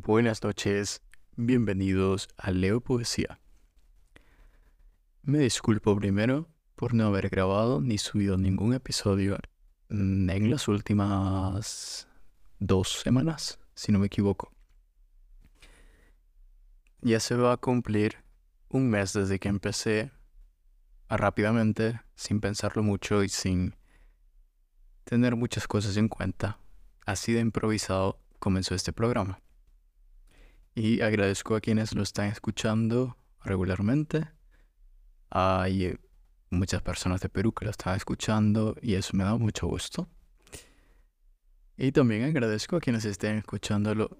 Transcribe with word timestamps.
Buenas 0.00 0.44
noches, 0.44 1.02
bienvenidos 1.34 2.28
a 2.36 2.52
Leo 2.52 2.80
Poesía. 2.80 3.40
Me 5.22 5.40
disculpo 5.40 5.96
primero 5.96 6.46
por 6.76 6.94
no 6.94 7.06
haber 7.06 7.28
grabado 7.30 7.80
ni 7.80 7.98
subido 7.98 8.38
ningún 8.38 8.74
episodio 8.74 9.40
en 9.88 10.50
las 10.50 10.68
últimas 10.68 12.06
dos 12.60 12.92
semanas, 12.92 13.58
si 13.74 13.90
no 13.90 13.98
me 13.98 14.06
equivoco. 14.06 14.52
Ya 17.00 17.18
se 17.18 17.34
va 17.34 17.54
a 17.54 17.56
cumplir 17.56 18.18
un 18.68 18.88
mes 18.88 19.14
desde 19.14 19.40
que 19.40 19.48
empecé 19.48 20.12
rápidamente, 21.08 22.00
sin 22.14 22.40
pensarlo 22.40 22.84
mucho 22.84 23.24
y 23.24 23.28
sin 23.28 23.74
tener 25.02 25.34
muchas 25.34 25.66
cosas 25.66 25.96
en 25.96 26.06
cuenta. 26.06 26.60
Así 27.04 27.32
de 27.32 27.40
improvisado 27.40 28.20
comenzó 28.38 28.76
este 28.76 28.92
programa. 28.92 29.40
Y 30.78 31.00
agradezco 31.00 31.56
a 31.56 31.60
quienes 31.60 31.92
lo 31.92 32.04
están 32.04 32.28
escuchando 32.28 33.16
regularmente. 33.42 34.28
Hay 35.28 35.98
muchas 36.50 36.82
personas 36.82 37.20
de 37.20 37.28
Perú 37.28 37.52
que 37.52 37.64
lo 37.64 37.72
están 37.72 37.96
escuchando 37.96 38.76
y 38.80 38.94
eso 38.94 39.16
me 39.16 39.24
da 39.24 39.36
mucho 39.36 39.66
gusto. 39.66 40.08
Y 41.76 41.90
también 41.90 42.22
agradezco 42.22 42.76
a 42.76 42.80
quienes 42.80 43.04
estén 43.06 43.38
escuchándolo 43.38 44.18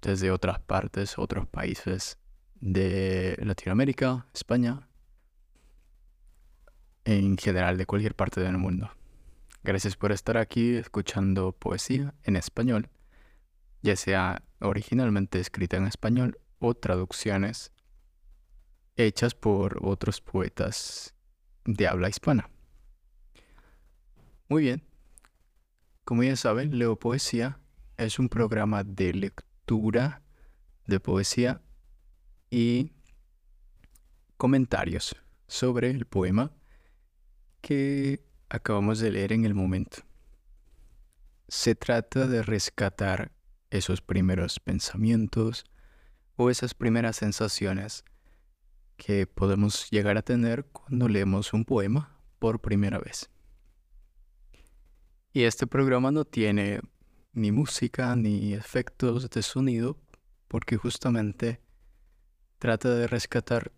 desde 0.00 0.30
otras 0.30 0.60
partes, 0.60 1.18
otros 1.18 1.48
países 1.48 2.16
de 2.60 3.36
Latinoamérica, 3.42 4.28
España, 4.32 4.88
en 7.04 7.36
general 7.36 7.76
de 7.76 7.86
cualquier 7.86 8.14
parte 8.14 8.40
del 8.40 8.56
mundo. 8.56 8.88
Gracias 9.64 9.96
por 9.96 10.12
estar 10.12 10.36
aquí 10.36 10.76
escuchando 10.76 11.50
poesía 11.50 12.14
en 12.22 12.36
español, 12.36 12.88
ya 13.82 13.96
sea 13.96 14.44
originalmente 14.60 15.40
escrita 15.40 15.76
en 15.76 15.86
español 15.86 16.38
o 16.58 16.74
traducciones 16.74 17.72
hechas 18.96 19.34
por 19.34 19.78
otros 19.86 20.20
poetas 20.20 21.14
de 21.64 21.86
habla 21.86 22.08
hispana. 22.08 22.50
Muy 24.48 24.62
bien, 24.62 24.82
como 26.04 26.22
ya 26.22 26.36
saben, 26.36 26.78
Leo 26.78 26.98
Poesía 26.98 27.60
es 27.96 28.18
un 28.18 28.28
programa 28.28 28.82
de 28.82 29.12
lectura 29.12 30.22
de 30.86 31.00
poesía 31.00 31.60
y 32.50 32.92
comentarios 34.38 35.14
sobre 35.46 35.90
el 35.90 36.06
poema 36.06 36.52
que 37.60 38.24
acabamos 38.48 39.00
de 39.00 39.10
leer 39.10 39.32
en 39.32 39.44
el 39.44 39.54
momento. 39.54 39.98
Se 41.48 41.74
trata 41.74 42.26
de 42.26 42.42
rescatar 42.42 43.32
esos 43.70 44.00
primeros 44.00 44.60
pensamientos 44.60 45.64
o 46.36 46.50
esas 46.50 46.74
primeras 46.74 47.16
sensaciones 47.16 48.04
que 48.96 49.26
podemos 49.26 49.90
llegar 49.90 50.16
a 50.16 50.22
tener 50.22 50.66
cuando 50.66 51.08
leemos 51.08 51.52
un 51.52 51.64
poema 51.64 52.16
por 52.38 52.60
primera 52.60 52.98
vez. 52.98 53.30
Y 55.32 55.44
este 55.44 55.66
programa 55.66 56.10
no 56.10 56.24
tiene 56.24 56.80
ni 57.32 57.52
música 57.52 58.16
ni 58.16 58.54
efectos 58.54 59.30
de 59.30 59.42
sonido 59.42 59.98
porque 60.48 60.76
justamente 60.76 61.60
trata 62.58 62.94
de 62.94 63.06
rescatar 63.06 63.72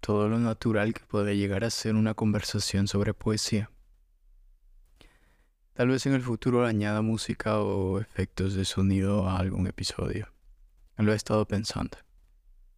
todo 0.00 0.28
lo 0.28 0.38
natural 0.38 0.94
que 0.94 1.04
puede 1.04 1.36
llegar 1.36 1.64
a 1.64 1.70
ser 1.70 1.94
una 1.94 2.14
conversación 2.14 2.88
sobre 2.88 3.12
poesía. 3.12 3.70
Tal 5.80 5.88
vez 5.88 6.04
en 6.04 6.12
el 6.12 6.20
futuro 6.20 6.66
añada 6.66 7.00
música 7.00 7.58
o 7.58 8.00
efectos 8.00 8.52
de 8.52 8.66
sonido 8.66 9.26
a 9.26 9.38
algún 9.38 9.66
episodio. 9.66 10.28
Lo 10.98 11.14
he 11.14 11.16
estado 11.16 11.48
pensando. 11.48 11.96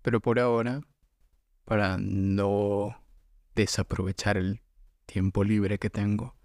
Pero 0.03 0.21
por 0.21 0.39
ahora, 0.39 0.83
para 1.65 1.99
no 1.99 2.97
desaprovechar 3.57 4.37
el 4.37 4.61
tiempo 5.05 5.43
libre 5.43 5.81
que 5.81 5.91
tengo, 5.91 6.37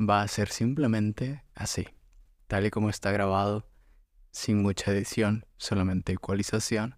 va 0.00 0.22
a 0.22 0.26
ser 0.26 0.48
simplemente 0.48 1.44
así, 1.54 1.86
tal 2.48 2.66
y 2.66 2.70
como 2.70 2.90
está 2.90 3.12
grabado, 3.12 3.70
sin 4.32 4.60
mucha 4.60 4.90
edición, 4.90 5.46
solamente 5.56 6.14
ecualización, 6.14 6.96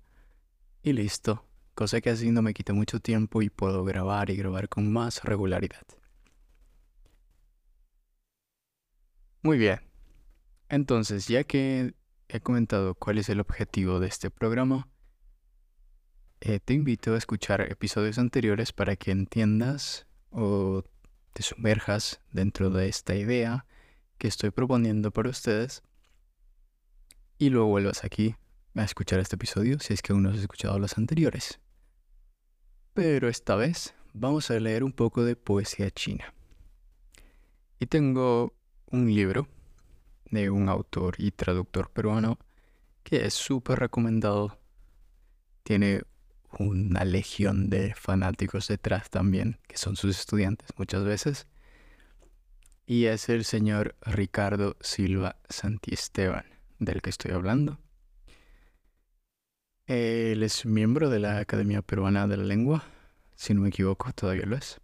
y 0.83 0.95
listo, 0.95 1.47
cosa 1.75 2.01
que 2.01 2.09
así 2.09 2.31
no 2.31 2.41
me 2.41 2.55
quita 2.55 2.73
mucho 2.73 3.01
tiempo 3.01 3.43
y 3.43 3.51
puedo 3.51 3.85
grabar 3.85 4.31
y 4.31 4.37
grabar 4.37 4.71
con 4.71 4.91
más 4.91 5.23
regularidad. 5.25 5.85
Muy 9.45 9.59
bien. 9.59 9.79
Entonces, 10.71 11.29
ya 11.29 11.45
que 11.45 11.93
he 12.29 12.41
comentado 12.41 12.95
cuál 12.95 13.19
es 13.19 13.29
el 13.29 13.41
objetivo 13.41 14.01
de 14.01 14.07
este 14.09 14.31
programa, 14.31 14.89
eh, 16.41 16.61
te 16.61 16.73
invito 16.73 17.13
a 17.13 17.19
escuchar 17.19 17.61
episodios 17.61 18.19
anteriores 18.19 18.73
para 18.73 18.97
que 18.97 19.11
entiendas 19.11 20.07
o 20.31 20.83
te 21.35 21.43
sumerjas 21.43 22.23
dentro 22.33 22.71
de 22.71 22.89
esta 22.89 23.17
idea 23.17 23.67
que 24.17 24.29
estoy 24.29 24.51
proponiendo 24.51 25.11
para 25.11 25.29
ustedes 25.29 25.83
y 27.37 27.51
luego 27.51 27.69
vuelvas 27.69 28.03
aquí 28.03 28.37
a 28.75 28.83
escuchar 28.83 29.21
este 29.21 29.37
episodio 29.37 29.79
si 29.79 29.93
es 29.93 30.01
que 30.01 30.15
aún 30.15 30.23
no 30.23 30.31
has 30.31 30.39
escuchado 30.39 30.79
los 30.79 30.97
anteriores. 30.97 31.61
Pero 32.95 33.29
esta 33.29 33.57
vez 33.57 33.95
vamos 34.15 34.51
a 34.51 34.59
leer 34.59 34.85
un 34.85 34.93
poco 34.93 35.23
de 35.23 35.37
poesía 35.37 35.91
china. 35.91 36.33
Y 37.79 37.85
tengo 37.85 38.55
un 38.87 39.07
libro 39.07 39.49
de 40.31 40.51
un 40.51 40.69
autor 40.69 41.15
y 41.19 41.31
traductor 41.31 41.91
peruano 41.91 42.39
que 43.03 43.27
es 43.27 43.35
súper 43.35 43.79
recomendado. 43.79 44.59
Tiene 45.63 46.03
una 46.59 47.05
legión 47.05 47.71
de 47.71 47.95
fanáticos 47.95 48.69
detrás 48.69 49.11
también, 49.11 49.59
que 49.67 49.77
son 49.77 49.97
sus 49.97 50.19
estudiantes 50.19 50.71
muchas 50.77 51.05
veces. 51.05 51.47
Y 52.87 53.07
es 53.07 53.29
el 53.29 53.45
señor 53.45 53.97
Ricardo 54.03 54.77
Silva 54.81 55.37
Santiesteban, 55.49 56.45
del 56.79 57.03
que 57.03 57.11
estoy 57.11 57.33
hablando. 57.33 57.79
Él 59.87 60.43
es 60.43 60.65
miembro 60.65 61.11
de 61.11 61.19
la 61.19 61.39
Academia 61.39 61.83
Peruana 61.83 62.27
de 62.27 62.39
la 62.39 62.45
Lengua, 62.45 62.85
si 63.37 63.53
no 63.53 63.63
me 63.63 63.69
equivoco, 63.69 64.13
todavía 64.13 64.47
lo 64.47 64.57
es. 64.57 64.81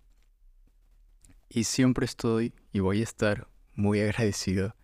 Y 1.48 1.64
siempre 1.64 2.04
estoy 2.04 2.52
y 2.72 2.80
voy 2.80 3.00
a 3.00 3.04
estar 3.04 3.48
muy 3.80 4.00
agradecido 4.00 4.76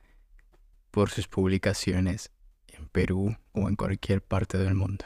por 0.90 1.10
sus 1.10 1.28
publicaciones 1.28 2.32
en 2.68 2.88
Perú 2.88 3.36
o 3.52 3.68
en 3.68 3.76
cualquier 3.76 4.22
parte 4.22 4.58
del 4.58 4.74
mundo. 4.74 5.04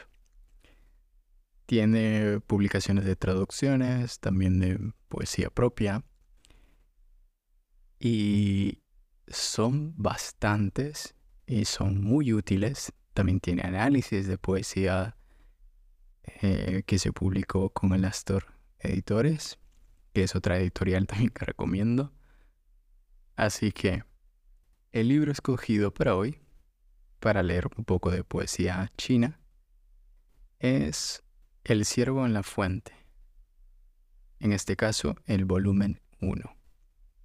Tiene 1.65 2.39
publicaciones 2.41 3.05
de 3.05 3.15
traducciones, 3.15 4.19
también 4.19 4.59
de 4.59 4.93
poesía 5.07 5.49
propia. 5.49 6.03
Y 7.99 8.79
son 9.27 9.93
bastantes 9.95 11.15
y 11.45 11.65
son 11.65 12.01
muy 12.01 12.33
útiles. 12.33 12.93
También 13.13 13.39
tiene 13.39 13.61
análisis 13.61 14.27
de 14.27 14.37
poesía 14.37 15.15
eh, 16.41 16.83
que 16.85 16.99
se 16.99 17.11
publicó 17.11 17.69
con 17.69 17.93
el 17.93 18.05
Astor 18.05 18.45
Editores, 18.79 19.59
que 20.13 20.23
es 20.23 20.35
otra 20.35 20.57
editorial 20.57 21.07
también 21.07 21.29
que 21.29 21.45
recomiendo. 21.45 22.11
Así 23.35 23.71
que 23.71 24.03
el 24.91 25.07
libro 25.07 25.31
escogido 25.31 25.93
para 25.93 26.15
hoy, 26.15 26.39
para 27.19 27.43
leer 27.43 27.67
un 27.77 27.85
poco 27.85 28.11
de 28.11 28.23
poesía 28.23 28.91
china, 28.97 29.39
es 30.59 31.23
El 31.63 31.85
ciervo 31.85 32.25
en 32.25 32.33
la 32.33 32.43
fuente. 32.43 32.93
En 34.39 34.53
este 34.53 34.75
caso, 34.75 35.15
el 35.25 35.45
volumen 35.45 36.01
1, 36.19 36.55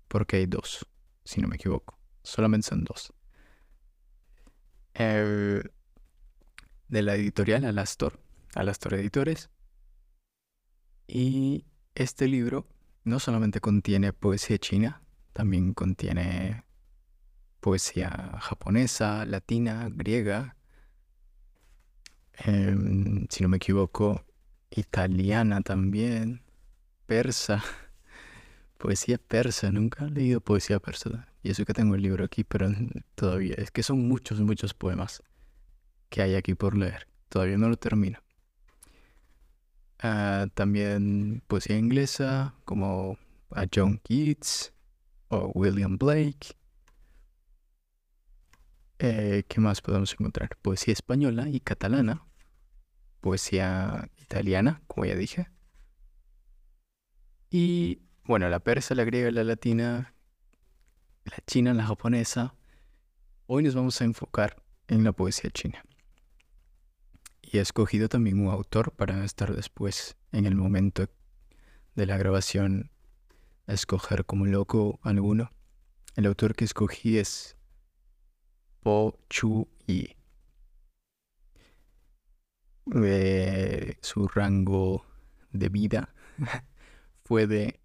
porque 0.09 0.37
hay 0.37 0.47
dos, 0.47 0.87
si 1.25 1.41
no 1.41 1.49
me 1.49 1.56
equivoco. 1.56 1.99
Solamente 2.23 2.69
son 2.69 2.84
dos. 2.84 3.12
de 4.94 5.62
la 7.03 7.14
editorial 7.14 7.64
Alastor, 7.64 8.20
Alastor 8.55 8.94
Editores. 8.94 9.50
Y 11.06 11.67
este 11.94 12.29
libro 12.29 12.69
no 13.05 13.19
solamente 13.19 13.61
contiene 13.61 14.12
poesía 14.12 14.58
china, 14.58 15.06
también 15.37 15.75
contiene 15.75 16.65
poesía 17.61 18.38
japonesa, 18.41 19.27
latina, 19.27 19.91
griega, 19.93 20.56
em, 22.38 23.27
si 23.29 23.43
no 23.43 23.50
me 23.50 23.59
equivoco, 23.59 24.25
italiana 24.71 25.61
también, 25.61 26.41
persa, 27.05 27.62
poesía 28.79 29.19
persa, 29.19 29.71
nunca 29.71 30.06
he 30.06 30.11
leído 30.11 30.41
poesía 30.41 30.79
persa. 30.81 31.29
Y 31.43 31.50
eso 31.50 31.67
que 31.67 31.75
tengo 31.75 31.94
el 31.97 32.03
libro 32.03 32.25
aquí, 32.25 32.43
pero 32.43 32.71
todavía, 33.15 33.56
es 33.59 33.71
que 33.71 33.82
son 33.82 34.09
muchos, 34.09 34.41
muchos 34.41 34.73
poemas 34.73 35.23
que 36.09 36.23
hay 36.23 36.35
aquí 36.35 36.55
por 36.55 36.79
leer. 36.79 37.06
Todavía 37.29 37.59
no 37.59 37.69
lo 37.69 37.77
termino. 37.77 38.21
Ah, 39.99 40.47
también 40.55 41.43
poesía 41.47 41.77
inglesa, 41.77 42.55
como 42.65 43.19
a 43.50 43.67
John 43.73 44.00
Keats, 44.03 44.73
o 45.28 45.52
William 45.55 45.99
Blake. 45.99 46.56
Eh, 48.99 49.44
¿Qué 49.49 49.61
más 49.61 49.82
podemos 49.82 50.12
encontrar? 50.12 50.56
Poesía 50.62 50.93
española 50.93 51.49
y 51.49 51.61
catalana. 51.61 52.26
Poesía 53.20 54.11
italiana, 54.19 54.82
como 54.87 55.05
ya 55.05 55.14
dije. 55.14 55.49
Y 57.50 58.00
bueno, 58.25 58.49
la 58.49 58.61
persa, 58.61 58.94
la 58.94 59.05
griega, 59.05 59.31
la 59.31 59.44
latina, 59.44 60.14
la 61.25 61.37
china, 61.46 61.75
la 61.75 61.87
japonesa. 61.87 62.55
Hoy 63.46 63.62
nos 63.62 63.75
vamos 63.75 64.00
a 64.00 64.05
enfocar 64.05 64.62
en 64.88 65.05
la 65.05 65.12
poesía 65.12 65.50
china. 65.50 65.84
Y 67.43 67.58
he 67.58 67.61
escogido 67.61 68.08
también 68.08 68.40
un 68.40 68.52
autor 68.52 68.93
para 68.93 69.25
estar 69.25 69.55
después, 69.55 70.17
en 70.32 70.46
el 70.46 70.56
momento 70.56 71.08
de 71.94 72.06
la 72.06 72.17
grabación, 72.17 72.90
escoger 73.67 74.25
como 74.25 74.47
loco 74.47 75.01
alguno. 75.03 75.51
El 76.15 76.27
autor 76.27 76.55
que 76.55 76.65
escogí 76.65 77.19
es 77.19 77.57
Po 78.83 79.19
Chu 79.29 79.69
Yi. 79.87 80.17
Eh, 82.95 83.97
su 84.01 84.29
rango 84.29 85.05
de 85.51 85.69
vida 85.69 86.15
fue 87.25 87.47
de 87.47 87.81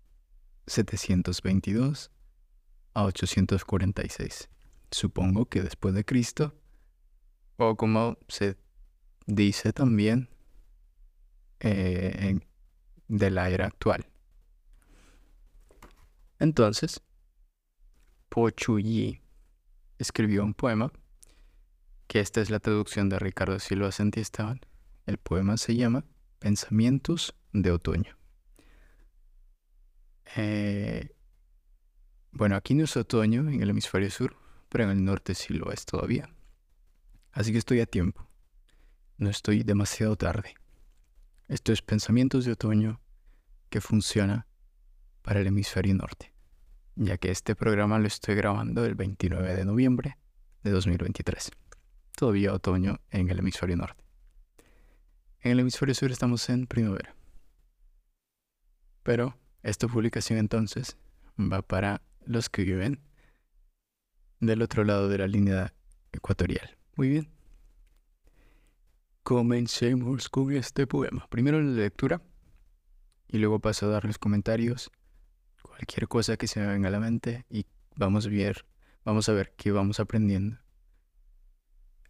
722 0.67 2.11
a 2.93 3.05
846. 3.05 4.49
Supongo 4.91 5.45
que 5.45 5.61
después 5.61 5.95
de 5.95 6.05
Cristo, 6.05 6.53
o 7.57 7.75
como 7.75 8.17
se 8.27 8.57
dice 9.25 9.73
también 9.73 10.29
eh, 11.59 12.39
de 13.07 13.31
la 13.31 13.49
era 13.49 13.67
actual. 13.67 14.10
Entonces, 16.41 17.03
Po 18.29 18.49
Chu-yi 18.49 19.21
escribió 19.99 20.43
un 20.43 20.55
poema, 20.55 20.91
que 22.07 22.19
esta 22.19 22.41
es 22.41 22.49
la 22.49 22.59
traducción 22.59 23.09
de 23.09 23.19
Ricardo 23.19 23.59
Silva 23.59 23.91
Santiesteban. 23.91 24.59
El 25.05 25.19
poema 25.19 25.57
se 25.57 25.75
llama 25.75 26.03
Pensamientos 26.39 27.35
de 27.53 27.69
Otoño. 27.69 28.17
Eh, 30.35 31.15
bueno, 32.31 32.55
aquí 32.55 32.73
no 32.73 32.85
es 32.85 32.97
otoño 32.97 33.47
en 33.47 33.61
el 33.61 33.69
hemisferio 33.69 34.09
sur, 34.09 34.35
pero 34.69 34.85
en 34.85 34.89
el 34.89 35.05
norte 35.05 35.35
sí 35.35 35.53
lo 35.53 35.71
es 35.71 35.85
todavía. 35.85 36.33
Así 37.33 37.51
que 37.51 37.59
estoy 37.59 37.81
a 37.81 37.85
tiempo. 37.85 38.27
No 39.19 39.29
estoy 39.29 39.61
demasiado 39.61 40.15
tarde. 40.15 40.55
Esto 41.47 41.71
es 41.71 41.83
Pensamientos 41.83 42.45
de 42.45 42.53
Otoño 42.53 42.99
que 43.69 43.79
funciona 43.79 44.47
para 45.21 45.39
el 45.39 45.47
hemisferio 45.47 45.93
norte, 45.93 46.30
ya 46.95 47.17
que 47.17 47.31
este 47.31 47.55
programa 47.55 47.99
lo 47.99 48.07
estoy 48.07 48.35
grabando 48.35 48.85
el 48.85 48.95
29 48.95 49.55
de 49.55 49.65
noviembre 49.65 50.17
de 50.63 50.71
2023. 50.71 51.51
Todavía 52.15 52.53
otoño 52.53 52.99
en 53.09 53.29
el 53.29 53.39
hemisferio 53.39 53.77
norte. 53.77 54.03
En 55.39 55.53
el 55.53 55.59
hemisferio 55.61 55.95
sur 55.95 56.11
estamos 56.11 56.49
en 56.49 56.67
primavera. 56.67 57.15
Pero 59.03 59.35
esta 59.63 59.87
publicación 59.87 60.37
entonces 60.37 60.97
va 61.39 61.61
para 61.61 62.01
los 62.25 62.49
que 62.49 62.63
viven 62.63 63.01
del 64.39 64.61
otro 64.61 64.83
lado 64.83 65.07
de 65.09 65.17
la 65.17 65.27
línea 65.27 65.73
ecuatorial. 66.11 66.77
Muy 66.95 67.09
bien. 67.09 67.29
Comencemos 69.23 70.29
con 70.29 70.51
este 70.51 70.85
poema. 70.87 71.27
Primero 71.29 71.61
la 71.61 71.71
lectura 71.71 72.21
y 73.27 73.37
luego 73.37 73.59
paso 73.59 73.85
a 73.85 73.89
dar 73.89 74.05
los 74.05 74.17
comentarios, 74.17 74.91
cualquier 75.81 76.07
cosa 76.07 76.37
que 76.37 76.47
se 76.47 76.59
me 76.59 76.67
venga 76.67 76.89
a 76.89 76.91
la 76.91 76.99
mente 76.99 77.43
y 77.49 77.65
vamos 77.95 78.27
a 78.27 78.29
ver, 78.29 78.65
vamos 79.03 79.27
a 79.27 79.33
ver 79.33 79.55
qué 79.57 79.71
vamos 79.71 79.99
aprendiendo 79.99 80.59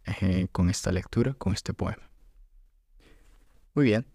eh, 0.04 0.48
con 0.52 0.68
esta 0.68 0.92
lectura, 0.92 1.32
con 1.32 1.54
este 1.54 1.72
poema. 1.72 2.10
Muy 3.74 3.86
bien. 3.86 4.06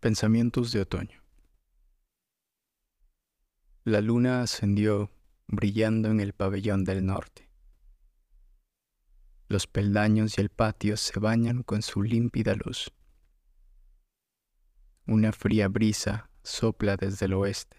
Pensamientos 0.00 0.72
de 0.72 0.80
otoño. 0.80 1.22
La 3.84 4.00
luna 4.00 4.40
ascendió 4.40 5.10
brillando 5.48 6.08
en 6.10 6.20
el 6.20 6.32
pabellón 6.32 6.84
del 6.84 7.04
norte. 7.04 7.50
Los 9.48 9.66
peldaños 9.66 10.38
y 10.38 10.40
el 10.40 10.48
patio 10.48 10.96
se 10.96 11.20
bañan 11.20 11.62
con 11.62 11.82
su 11.82 12.02
límpida 12.02 12.54
luz. 12.54 12.90
Una 15.06 15.32
fría 15.32 15.68
brisa 15.68 16.29
sopla 16.42 16.96
desde 16.96 17.26
el 17.26 17.34
oeste. 17.34 17.76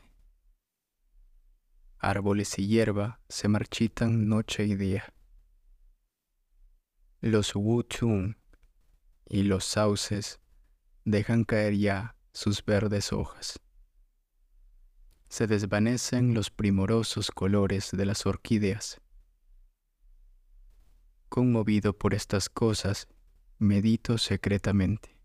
Árboles 1.97 2.57
y 2.59 2.67
hierba 2.67 3.19
se 3.29 3.47
marchitan 3.47 4.27
noche 4.27 4.65
y 4.65 4.75
día. 4.75 5.13
Los 7.19 7.55
wuchun 7.55 8.37
y 9.27 9.43
los 9.43 9.65
sauces 9.65 10.39
dejan 11.05 11.43
caer 11.43 11.75
ya 11.75 12.15
sus 12.33 12.65
verdes 12.65 13.13
hojas. 13.13 13.59
Se 15.29 15.47
desvanecen 15.47 16.33
los 16.33 16.49
primorosos 16.49 17.31
colores 17.31 17.91
de 17.91 18.05
las 18.05 18.25
orquídeas 18.25 19.01
Conmovido 21.31 21.97
por 21.97 22.13
estas 22.13 22.49
cosas, 22.49 23.07
medito 23.57 24.17
secretamente. 24.17 25.17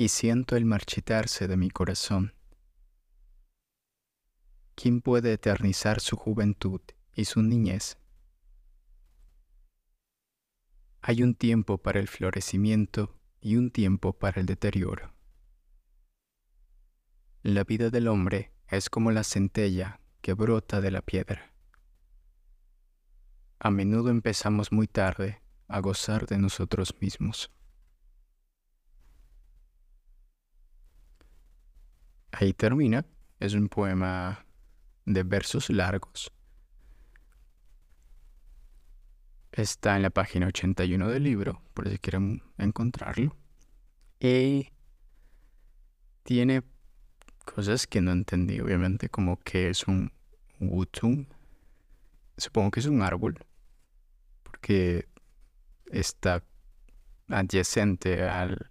Y 0.00 0.10
siento 0.10 0.54
el 0.54 0.64
marchitarse 0.64 1.48
de 1.48 1.56
mi 1.56 1.70
corazón. 1.70 2.32
¿Quién 4.76 5.00
puede 5.00 5.32
eternizar 5.32 5.98
su 5.98 6.16
juventud 6.16 6.80
y 7.16 7.24
su 7.24 7.42
niñez? 7.42 7.98
Hay 11.02 11.24
un 11.24 11.34
tiempo 11.34 11.78
para 11.78 11.98
el 11.98 12.06
florecimiento 12.06 13.18
y 13.40 13.56
un 13.56 13.72
tiempo 13.72 14.12
para 14.12 14.40
el 14.40 14.46
deterioro. 14.46 15.12
La 17.42 17.64
vida 17.64 17.90
del 17.90 18.06
hombre 18.06 18.52
es 18.68 18.90
como 18.90 19.10
la 19.10 19.24
centella 19.24 20.00
que 20.20 20.32
brota 20.32 20.80
de 20.80 20.92
la 20.92 21.02
piedra. 21.02 21.52
A 23.58 23.72
menudo 23.72 24.10
empezamos 24.10 24.70
muy 24.70 24.86
tarde 24.86 25.42
a 25.66 25.80
gozar 25.80 26.26
de 26.26 26.38
nosotros 26.38 26.94
mismos. 27.00 27.50
Ahí 32.32 32.52
termina. 32.52 33.04
Es 33.40 33.54
un 33.54 33.68
poema 33.68 34.44
de 35.04 35.22
versos 35.22 35.70
largos. 35.70 36.32
Está 39.52 39.96
en 39.96 40.02
la 40.02 40.10
página 40.10 40.46
81 40.48 41.08
del 41.08 41.22
libro, 41.22 41.62
por 41.74 41.88
si 41.88 41.98
quieren 41.98 42.42
encontrarlo. 42.58 43.36
Y 44.20 44.68
tiene 46.22 46.62
cosas 47.44 47.86
que 47.86 48.00
no 48.00 48.12
entendí, 48.12 48.60
obviamente, 48.60 49.08
como 49.08 49.38
que 49.40 49.70
es 49.70 49.86
un 49.88 50.12
wutung. 50.60 51.26
Supongo 52.36 52.70
que 52.70 52.80
es 52.80 52.86
un 52.86 53.02
árbol 53.02 53.38
que 54.60 55.08
está 55.86 56.42
adyacente 57.28 58.22
al, 58.28 58.70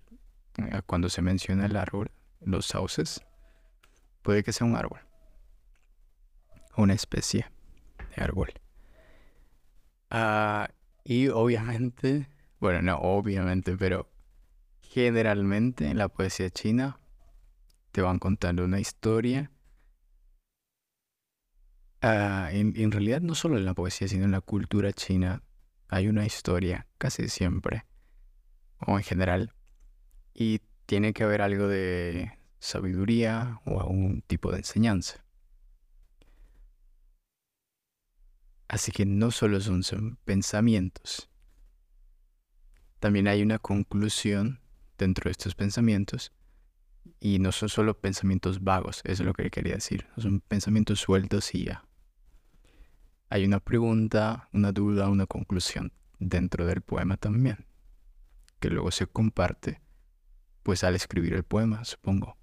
a 0.71 0.81
cuando 0.81 1.09
se 1.09 1.21
menciona 1.21 1.65
el 1.65 1.75
árbol, 1.75 2.11
los 2.41 2.67
sauces, 2.67 3.21
puede 4.27 4.43
que 4.43 4.51
sea 4.51 4.67
un 4.67 4.75
árbol, 4.75 4.99
una 6.75 6.93
especie 6.93 7.49
de 8.13 8.21
árbol. 8.21 8.51
Ah, 10.09 10.67
y 11.05 11.29
obviamente, 11.29 12.27
bueno, 12.59 12.81
no 12.81 12.97
obviamente, 12.97 13.77
pero 13.77 14.11
generalmente 14.81 15.87
en 15.87 15.97
la 15.97 16.09
poesía 16.09 16.49
china 16.49 16.99
te 17.93 18.01
van 18.01 18.19
contando 18.19 18.65
una 18.65 18.81
historia. 18.81 19.49
Ah, 22.01 22.49
en 22.51 22.91
realidad 22.91 23.21
no 23.21 23.33
solo 23.33 23.55
en 23.55 23.63
la 23.63 23.75
poesía, 23.75 24.09
sino 24.09 24.25
en 24.25 24.31
la 24.31 24.41
cultura 24.41 24.91
china 24.91 25.41
hay 25.87 26.09
una 26.09 26.25
historia, 26.25 26.85
casi 26.97 27.29
siempre, 27.29 27.85
o 28.85 28.97
en 28.97 29.05
general, 29.05 29.53
y 30.33 30.59
tiene 30.85 31.13
que 31.13 31.23
haber 31.23 31.41
algo 31.41 31.69
de 31.69 32.36
sabiduría 32.59 33.59
o 33.65 33.79
algún 33.79 34.21
tipo 34.21 34.51
de 34.51 34.57
enseñanza. 34.57 35.23
Así 38.67 38.91
que 38.91 39.05
no 39.05 39.31
solo 39.31 39.61
son, 39.61 40.17
pensamientos, 40.25 41.29
también 42.99 43.27
hay 43.27 43.41
una 43.41 43.59
conclusión 43.59 44.59
dentro 44.97 45.29
de 45.29 45.31
estos 45.31 45.55
pensamientos 45.55 46.33
y 47.21 47.39
no 47.39 47.51
son 47.51 47.69
solo 47.69 47.99
pensamientos 47.99 48.63
vagos, 48.63 49.01
eso 49.05 49.23
es 49.23 49.27
lo 49.27 49.33
que 49.33 49.49
quería 49.49 49.75
decir, 49.75 50.07
son 50.17 50.41
pensamientos 50.41 50.99
sueltos 50.99 51.55
y 51.55 51.65
ya 51.65 51.87
hay 53.29 53.45
una 53.45 53.59
pregunta, 53.59 54.49
una 54.53 54.71
duda, 54.71 55.09
una 55.09 55.25
conclusión 55.25 55.91
dentro 56.19 56.65
del 56.65 56.81
poema 56.81 57.17
también, 57.17 57.65
que 58.59 58.69
luego 58.69 58.91
se 58.91 59.07
comparte, 59.07 59.81
pues 60.63 60.83
al 60.83 60.95
escribir 60.95 61.33
el 61.33 61.43
poema, 61.43 61.83
supongo. 61.83 62.37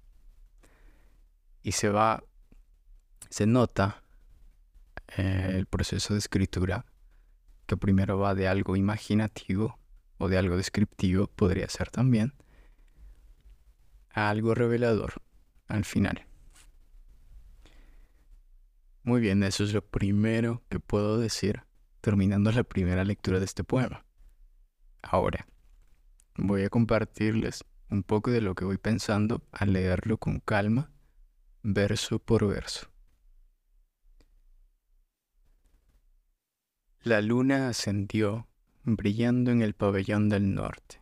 Y 1.65 1.71
se 1.71 1.89
va, 1.89 2.23
se 3.31 3.47
nota 3.47 4.03
eh, 5.17 5.53
el 5.55 5.65
proceso 5.65 6.13
de 6.13 6.19
escritura, 6.19 6.85
que 7.65 7.75
primero 7.75 8.19
va 8.19 8.35
de 8.35 8.47
algo 8.47 8.75
imaginativo 8.75 9.79
o 10.19 10.29
de 10.29 10.37
algo 10.37 10.57
descriptivo, 10.57 11.25
podría 11.25 11.67
ser 11.67 11.89
también, 11.89 12.35
a 14.11 14.29
algo 14.29 14.53
revelador 14.53 15.23
al 15.67 15.85
final. 15.85 16.27
Muy 19.01 19.19
bien, 19.19 19.41
eso 19.41 19.63
es 19.63 19.73
lo 19.73 19.83
primero 19.83 20.61
que 20.69 20.79
puedo 20.79 21.17
decir 21.17 21.63
terminando 21.99 22.51
la 22.51 22.63
primera 22.63 23.03
lectura 23.03 23.39
de 23.39 23.45
este 23.45 23.63
poema. 23.63 24.05
Ahora, 25.01 25.47
voy 26.37 26.61
a 26.61 26.69
compartirles 26.69 27.65
un 27.89 28.03
poco 28.03 28.29
de 28.29 28.41
lo 28.41 28.53
que 28.53 28.65
voy 28.65 28.77
pensando 28.77 29.41
al 29.51 29.73
leerlo 29.73 30.19
con 30.19 30.39
calma, 30.39 30.91
verso 31.67 32.19
por 32.19 32.47
verso. 32.47 32.91
La 37.01 37.21
luna 37.21 37.69
ascendió 37.69 38.47
brillando 38.83 39.49
en 39.51 39.63
el 39.63 39.73
pabellón 39.73 40.29
del 40.29 40.53
norte. 40.53 41.01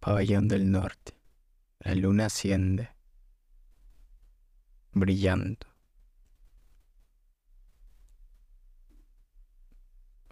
Pabellón 0.00 0.48
del 0.48 0.70
norte. 0.70 1.18
La 1.80 1.94
luna 1.94 2.26
asciende, 2.26 2.90
brillando. 4.92 5.66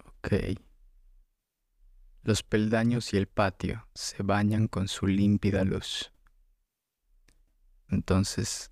Ok. 0.05 0.33
Los 2.23 2.41
peldaños 2.41 3.13
y 3.13 3.17
el 3.17 3.27
patio 3.27 3.87
se 3.93 4.23
bañan 4.23 4.67
con 4.67 4.87
su 4.87 5.05
límpida 5.05 5.63
luz. 5.63 6.14
Entonces, 7.95 8.71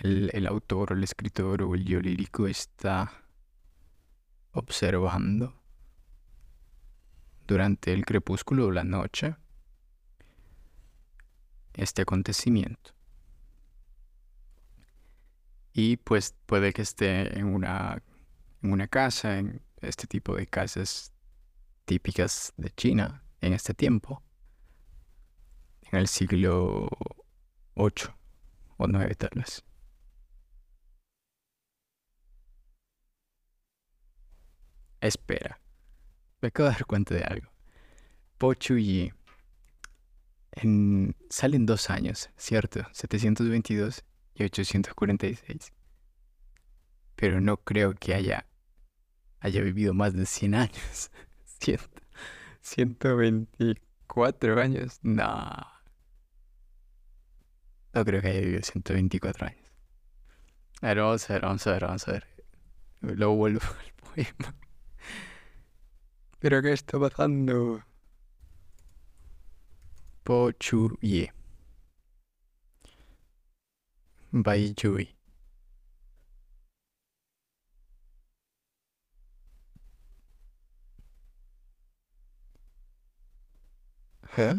el, 0.00 0.46
autor, 0.46 0.92
el 0.92 1.04
escritor 1.04 1.62
o 1.62 1.74
el 1.74 1.84
yo 1.84 2.00
lírico 2.00 2.46
está 2.46 3.12
observando 4.52 5.54
durante 7.46 7.92
el 7.92 8.06
crepúsculo 8.06 8.68
o 8.68 8.70
la 8.70 8.84
noche 8.84 9.36
este 11.74 12.02
acontecimiento. 12.02 12.92
Y 15.74 15.98
pues 15.98 16.34
puede 16.46 16.72
que 16.72 16.80
esté 16.80 17.38
en 17.38 17.48
una, 17.54 18.02
en 18.62 18.72
una 18.72 18.88
casa, 18.88 19.38
en 19.38 19.60
este 19.82 20.06
tipo 20.06 20.34
de 20.34 20.46
casas 20.46 21.12
típicas 21.84 22.54
de 22.56 22.70
China 22.70 23.22
en 23.42 23.52
este 23.52 23.74
tiempo, 23.74 24.22
en 25.92 25.98
el 25.98 26.08
siglo 26.08 26.88
8 27.78 28.14
o 28.78 28.86
9 28.88 29.14
tal 29.14 29.30
vez. 29.34 29.64
Espera, 35.00 35.60
me 36.40 36.48
acabo 36.48 36.68
de 36.68 36.74
dar 36.74 36.86
cuenta 36.86 37.14
de 37.14 37.22
algo. 37.22 37.48
Po 38.36 38.52
Chuyi 38.54 39.12
en, 40.52 41.14
salen 41.30 41.66
dos 41.66 41.90
años, 41.90 42.30
¿cierto? 42.36 42.80
722 42.92 44.04
y 44.34 44.44
846. 44.44 45.72
Pero 47.14 47.40
no 47.40 47.58
creo 47.58 47.94
que 47.94 48.14
haya, 48.14 48.46
haya 49.40 49.62
vivido 49.62 49.94
más 49.94 50.14
de 50.14 50.26
100 50.26 50.54
años. 50.54 51.10
124 52.60 54.60
años. 54.60 54.98
No. 55.02 55.77
No 57.94 58.04
creo 58.04 58.20
que 58.22 58.28
haya 58.28 58.40
vivido 58.40 58.62
124 58.62 59.46
años. 59.46 59.68
A 60.82 60.88
ver, 60.88 61.00
vamos 61.00 61.28
a 61.28 61.32
ver, 61.34 61.42
vamos 61.42 61.66
a 61.66 61.72
ver, 61.72 61.82
vamos 61.82 62.08
a 62.08 62.12
ver. 62.12 62.26
Luego 63.00 63.36
vuelvo 63.36 63.60
al 63.80 63.92
poema. 64.14 64.54
¿Pero 66.40 66.62
qué 66.62 66.72
está 66.72 66.98
pasando? 66.98 67.82
Pochuye. 70.24 71.32
Baiyui. 74.32 75.08
¿Eh? 84.36 84.54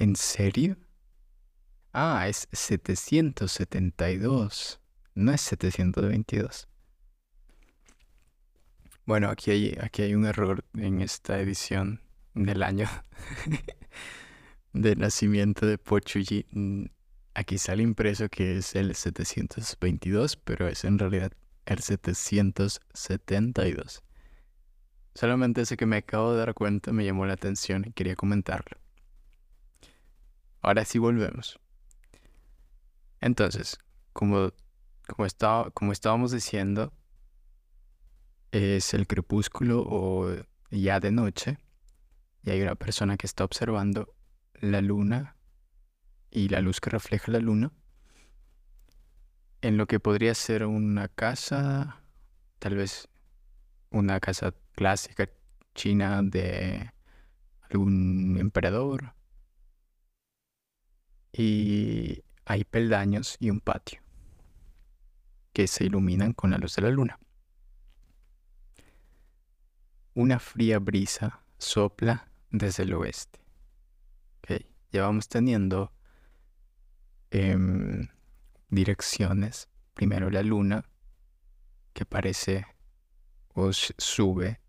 ¿En 0.00 0.14
serio? 0.14 0.76
Ah, 1.92 2.28
es 2.28 2.46
772. 2.52 4.80
No 5.16 5.32
es 5.32 5.40
722. 5.40 6.68
Bueno, 9.04 9.28
aquí 9.28 9.50
hay, 9.50 9.76
aquí 9.80 10.02
hay 10.02 10.14
un 10.14 10.24
error 10.24 10.64
en 10.74 11.00
esta 11.00 11.40
edición 11.40 12.00
del 12.34 12.62
año 12.62 12.88
de 14.72 14.94
nacimiento 14.94 15.66
de 15.66 15.78
Pochuyi. 15.78 16.46
Mm, 16.52 16.84
aquí 17.34 17.58
sale 17.58 17.82
impreso 17.82 18.28
que 18.28 18.58
es 18.58 18.76
el 18.76 18.94
722, 18.94 20.36
pero 20.36 20.68
es 20.68 20.84
en 20.84 21.00
realidad 21.00 21.32
el 21.66 21.80
772. 21.80 24.04
Solamente 25.16 25.62
ese 25.62 25.76
que 25.76 25.86
me 25.86 25.96
acabo 25.96 26.34
de 26.34 26.38
dar 26.38 26.54
cuenta 26.54 26.92
me 26.92 27.04
llamó 27.04 27.26
la 27.26 27.32
atención 27.32 27.84
y 27.84 27.90
quería 27.90 28.14
comentarlo. 28.14 28.78
Ahora 30.68 30.84
sí 30.84 30.98
volvemos. 30.98 31.58
Entonces, 33.22 33.78
como, 34.12 34.52
como, 35.06 35.26
como 35.72 35.92
estábamos 35.92 36.30
diciendo, 36.30 36.92
es 38.52 38.92
el 38.92 39.06
crepúsculo 39.06 39.82
o 39.88 40.30
ya 40.70 41.00
de 41.00 41.10
noche 41.10 41.56
y 42.42 42.50
hay 42.50 42.60
una 42.60 42.74
persona 42.74 43.16
que 43.16 43.26
está 43.26 43.44
observando 43.44 44.14
la 44.60 44.82
luna 44.82 45.36
y 46.30 46.50
la 46.50 46.60
luz 46.60 46.82
que 46.82 46.90
refleja 46.90 47.32
la 47.32 47.38
luna 47.38 47.72
en 49.62 49.78
lo 49.78 49.86
que 49.86 50.00
podría 50.00 50.34
ser 50.34 50.66
una 50.66 51.08
casa, 51.08 52.02
tal 52.58 52.74
vez 52.74 53.08
una 53.88 54.20
casa 54.20 54.52
clásica 54.72 55.30
china 55.74 56.20
de 56.22 56.92
algún 57.70 58.36
emperador. 58.38 59.14
Y 61.32 62.22
hay 62.44 62.64
peldaños 62.64 63.36
y 63.38 63.50
un 63.50 63.60
patio 63.60 64.00
que 65.52 65.66
se 65.66 65.84
iluminan 65.84 66.32
con 66.32 66.50
la 66.50 66.58
luz 66.58 66.76
de 66.76 66.82
la 66.82 66.90
luna. 66.90 67.18
Una 70.14 70.38
fría 70.38 70.78
brisa 70.78 71.42
sopla 71.58 72.30
desde 72.50 72.84
el 72.84 72.94
oeste. 72.94 73.40
Ya 74.90 75.02
vamos 75.02 75.28
teniendo 75.28 75.92
em, 77.30 78.08
direcciones. 78.70 79.68
Primero 79.92 80.30
la 80.30 80.42
luna, 80.42 80.84
que 81.92 82.06
parece 82.06 82.66
o 83.52 83.72
sube 83.72 84.60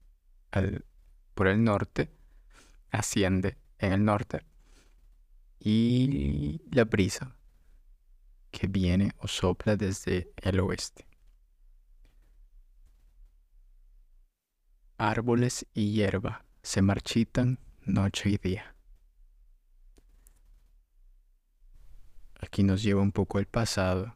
por 1.35 1.47
el 1.47 1.63
norte, 1.63 2.09
asciende 2.91 3.57
en 3.77 3.93
el 3.93 4.03
norte. 4.03 4.41
Y 5.59 6.61
la 6.71 6.85
brisa, 6.85 7.35
que 8.51 8.67
viene 8.67 9.11
o 9.17 9.27
sopla 9.27 9.75
desde 9.75 10.31
el 10.37 10.59
oeste. 10.59 11.05
Árboles 14.97 15.65
y 15.73 15.93
hierba 15.93 16.45
se 16.61 16.81
marchitan 16.81 17.59
noche 17.85 18.29
y 18.29 18.37
día. 18.37 18.75
Aquí 22.41 22.63
nos 22.63 22.83
lleva 22.83 23.01
un 23.01 23.11
poco 23.11 23.39
el 23.39 23.45
pasado 23.45 24.15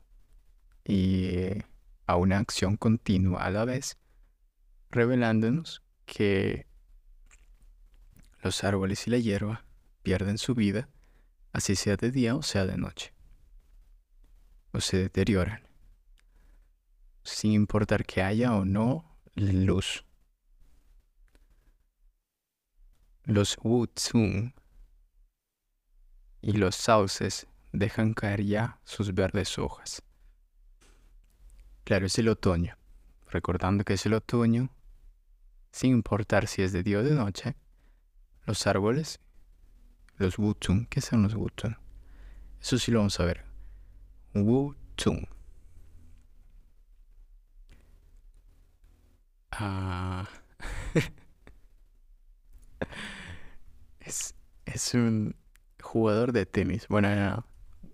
y 0.85 1.62
a 2.05 2.15
una 2.15 2.39
acción 2.39 2.77
continua 2.77 3.43
a 3.43 3.50
la 3.50 3.65
vez, 3.65 3.97
revelándonos 4.91 5.81
que 6.05 6.67
los 8.41 8.63
árboles 8.63 9.07
y 9.07 9.12
la 9.12 9.17
hierba 9.17 9.65
pierden 10.03 10.38
su 10.38 10.53
vida, 10.53 10.89
así 11.53 11.75
sea 11.75 11.95
de 11.95 12.12
día 12.12 12.36
o 12.36 12.41
sea 12.41 12.65
de 12.65 12.77
noche, 12.77 13.13
o 14.74 14.81
se 14.81 14.98
deterioran, 14.98 15.67
sin 17.24 17.53
importar 17.53 18.05
que 18.05 18.22
haya 18.22 18.53
o 18.55 18.65
no 18.65 19.17
luz 19.36 20.03
Los 23.25 23.57
Wutsung 23.63 24.51
y 26.41 26.51
los 26.51 26.75
sauces 26.75 27.48
dejan 27.72 28.13
caer 28.13 28.43
ya 28.43 28.81
sus 28.83 29.13
verdes 29.13 29.57
hojas. 29.57 30.03
Claro, 31.86 32.05
es 32.05 32.19
el 32.19 32.27
otoño. 32.27 32.77
Recordando 33.29 33.86
que 33.86 33.93
es 33.93 34.05
el 34.05 34.13
otoño, 34.13 34.69
sin 35.72 35.91
importar 35.91 36.48
si 36.48 36.63
es 36.63 36.74
de 36.74 36.83
día 36.83 37.00
o 37.00 37.03
de 37.03 37.15
noche, 37.15 37.55
los 38.45 38.67
árboles, 38.67 39.22
Los 40.24 40.39
Wutun. 40.39 40.86
¿Qué 40.86 41.01
son 41.01 41.24
los 41.24 41.36
Wutun? 41.36 41.75
Eso 42.62 42.77
sí 42.77 42.92
lo 42.92 43.00
vamos 43.00 43.20
a 43.20 43.25
ver. 43.25 43.44
Wutun. 44.34 45.27
Ah. 49.51 50.25
es, 54.00 54.34
es 54.65 54.94
un 54.94 55.36
jugador 55.82 56.32
de 56.32 56.46
tenis. 56.46 56.88
Bueno, 56.88 57.13
no, 57.13 57.46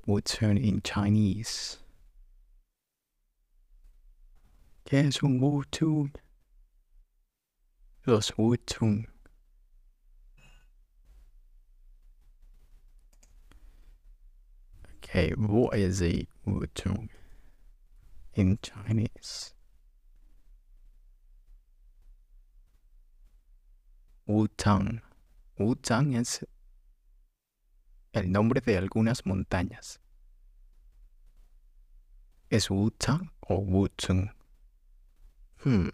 Wutun 0.05 0.57
in 0.57 0.83
Chinese. 0.83 1.79
¿Qué 4.83 4.99
es 4.99 5.23
un 5.23 5.41
Wutun? 5.41 6.13
Los 8.03 8.37
Wutun. 8.37 9.07
Okay, 15.09 15.31
what 15.31 15.75
is 15.75 16.03
a 16.03 16.27
Wutun 16.47 17.09
in 18.35 18.59
Chinese? 18.61 19.55
Wutang. 24.29 25.01
Wutang 25.59 26.15
es 26.15 26.43
el 28.13 28.31
nombre 28.31 28.61
de 28.61 28.77
algunas 28.77 29.23
montañas. 29.25 29.97
¿Es 32.51 32.69
Wutang 32.69 33.29
o 33.49 33.61
Wutun? 33.61 34.29
Hmm. 35.63 35.89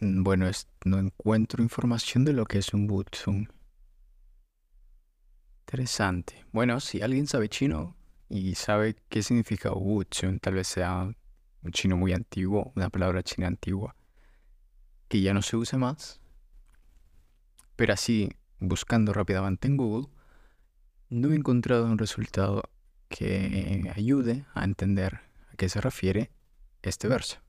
Mm, 0.00 0.22
bueno, 0.22 0.50
no 0.84 0.98
encuentro 0.98 1.62
información 1.62 2.24
de 2.24 2.32
lo 2.32 2.44
que 2.44 2.58
es 2.58 2.74
un 2.74 2.90
Wutsun. 2.90 3.50
Interesante. 5.60 6.44
Bueno, 6.52 6.80
si 6.80 7.02
alguien 7.02 7.26
sabe 7.26 7.48
chino 7.48 7.96
y 8.28 8.54
sabe 8.54 8.96
qué 9.08 9.22
significa 9.22 9.72
Wutsun, 9.72 10.38
tal 10.38 10.54
vez 10.54 10.68
sea 10.68 11.10
un 11.62 11.72
chino 11.72 11.96
muy 11.96 12.12
antiguo, 12.12 12.72
una 12.76 12.90
palabra 12.90 13.22
china 13.22 13.46
antigua, 13.48 13.96
que 15.08 15.20
ya 15.20 15.34
no 15.34 15.42
se 15.42 15.56
use 15.56 15.76
más. 15.76 16.20
Pero 17.74 17.92
así, 17.92 18.30
buscando 18.60 19.12
rápidamente 19.12 19.66
en 19.68 19.76
Google, 19.76 20.08
no 21.08 21.32
he 21.32 21.36
encontrado 21.36 21.86
un 21.86 21.98
resultado 21.98 22.62
que 23.08 23.90
ayude 23.94 24.44
a 24.54 24.64
entender 24.64 25.20
a 25.52 25.56
qué 25.56 25.68
se 25.68 25.80
refiere 25.80 26.30
este 26.82 27.08
verso. 27.08 27.45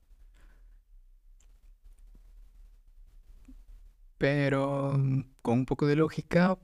Pero 4.18 4.92
con 5.42 5.58
un 5.60 5.66
poco 5.66 5.86
de 5.86 5.96
lógica 5.96 6.58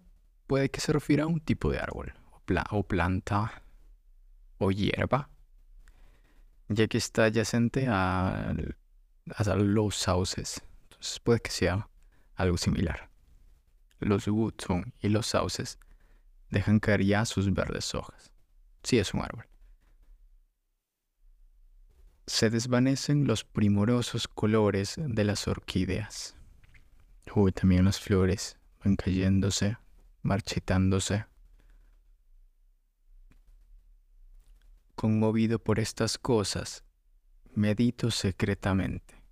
puede 0.47 0.71
que 0.71 0.81
se 0.81 0.93
refiera 0.93 1.25
a 1.25 1.29
un 1.29 1.41
tipo 1.41 1.71
de 1.71 1.79
árbol, 1.79 2.13
o, 2.71 2.83
planta, 2.83 3.63
o 4.59 4.71
hierba, 4.71 5.31
ya 6.69 6.87
que 6.89 6.99
está 6.99 7.25
adyacente 7.25 7.87
a, 7.89 8.55
los 9.57 9.97
sauces. 9.97 10.63
Entonces 10.85 11.21
puede 11.21 11.41
que 11.41 11.51
sea 11.51 11.89
algo 12.35 12.59
similar. 12.59 13.09
Los 14.01 14.27
wutsun 14.27 14.93
y 15.01 15.09
los 15.09 15.29
sauces 15.29 15.79
dejan 16.51 16.81
caer 16.81 17.05
ya 17.05 17.25
sus 17.25 17.53
verdes 17.53 17.95
hojas. 17.95 18.33
Sí 18.83 18.99
es 18.99 19.15
un 19.15 19.23
árbol. 19.23 19.47
Se 22.27 22.51
desvanecen 22.51 23.27
los 23.27 23.45
primorosos 23.45 24.29
colores 24.29 24.97
de 24.99 25.25
las 25.25 25.47
orquídeas. 25.47 26.37
Uy, 27.35 27.53
también 27.53 27.85
las 27.85 28.01
flores 28.01 28.59
van 28.85 28.97
cayéndose, 28.97 29.77
marchitándose. 30.23 31.27
Conmovido 34.95 35.59
por 35.59 35.79
estas 35.81 36.19
cosas, 36.19 36.85
medito 37.55 38.11
secretamente 38.11 39.23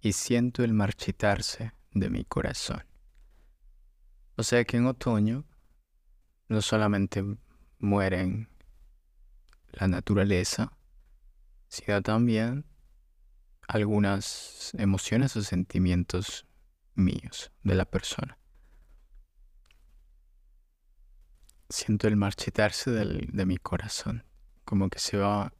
y 0.00 0.12
siento 0.12 0.64
el 0.64 0.72
marchitarse 0.72 1.72
de 1.92 2.10
mi 2.10 2.24
corazón. 2.24 2.84
O 4.36 4.42
sea 4.42 4.64
que 4.64 4.78
en 4.78 4.86
otoño 4.86 5.44
no 6.48 6.62
solamente 6.62 7.22
mueren 7.78 8.48
la 9.72 9.86
naturaleza, 9.88 10.72
sino 11.68 12.02
también 12.02 12.64
algunas 13.68 14.72
emociones 14.78 15.36
o 15.36 15.42
sentimientos 15.42 16.46
míos 16.94 17.52
de 17.62 17.74
la 17.74 17.84
persona. 17.84 18.38
Siento 21.68 22.08
el 22.08 22.16
marchitarse 22.16 22.90
de 22.90 23.46
mi 23.46 23.56
corazón, 23.56 24.24
como 24.64 24.88
que 24.88 24.98
se 24.98 25.18
va, 25.18 25.52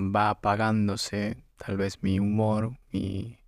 va 0.00 0.30
apagándose, 0.30 1.44
tal 1.56 1.76
vez 1.76 2.02
mi 2.02 2.18
humor, 2.18 2.78
mi, 2.90 3.38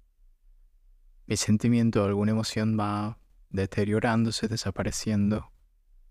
mi 1.27 1.37
sentimiento, 1.37 2.05
alguna 2.05 2.33
emoción 2.33 2.79
va 2.79 3.19
deteriorándose, 3.51 4.49
desapareciendo 4.49 5.53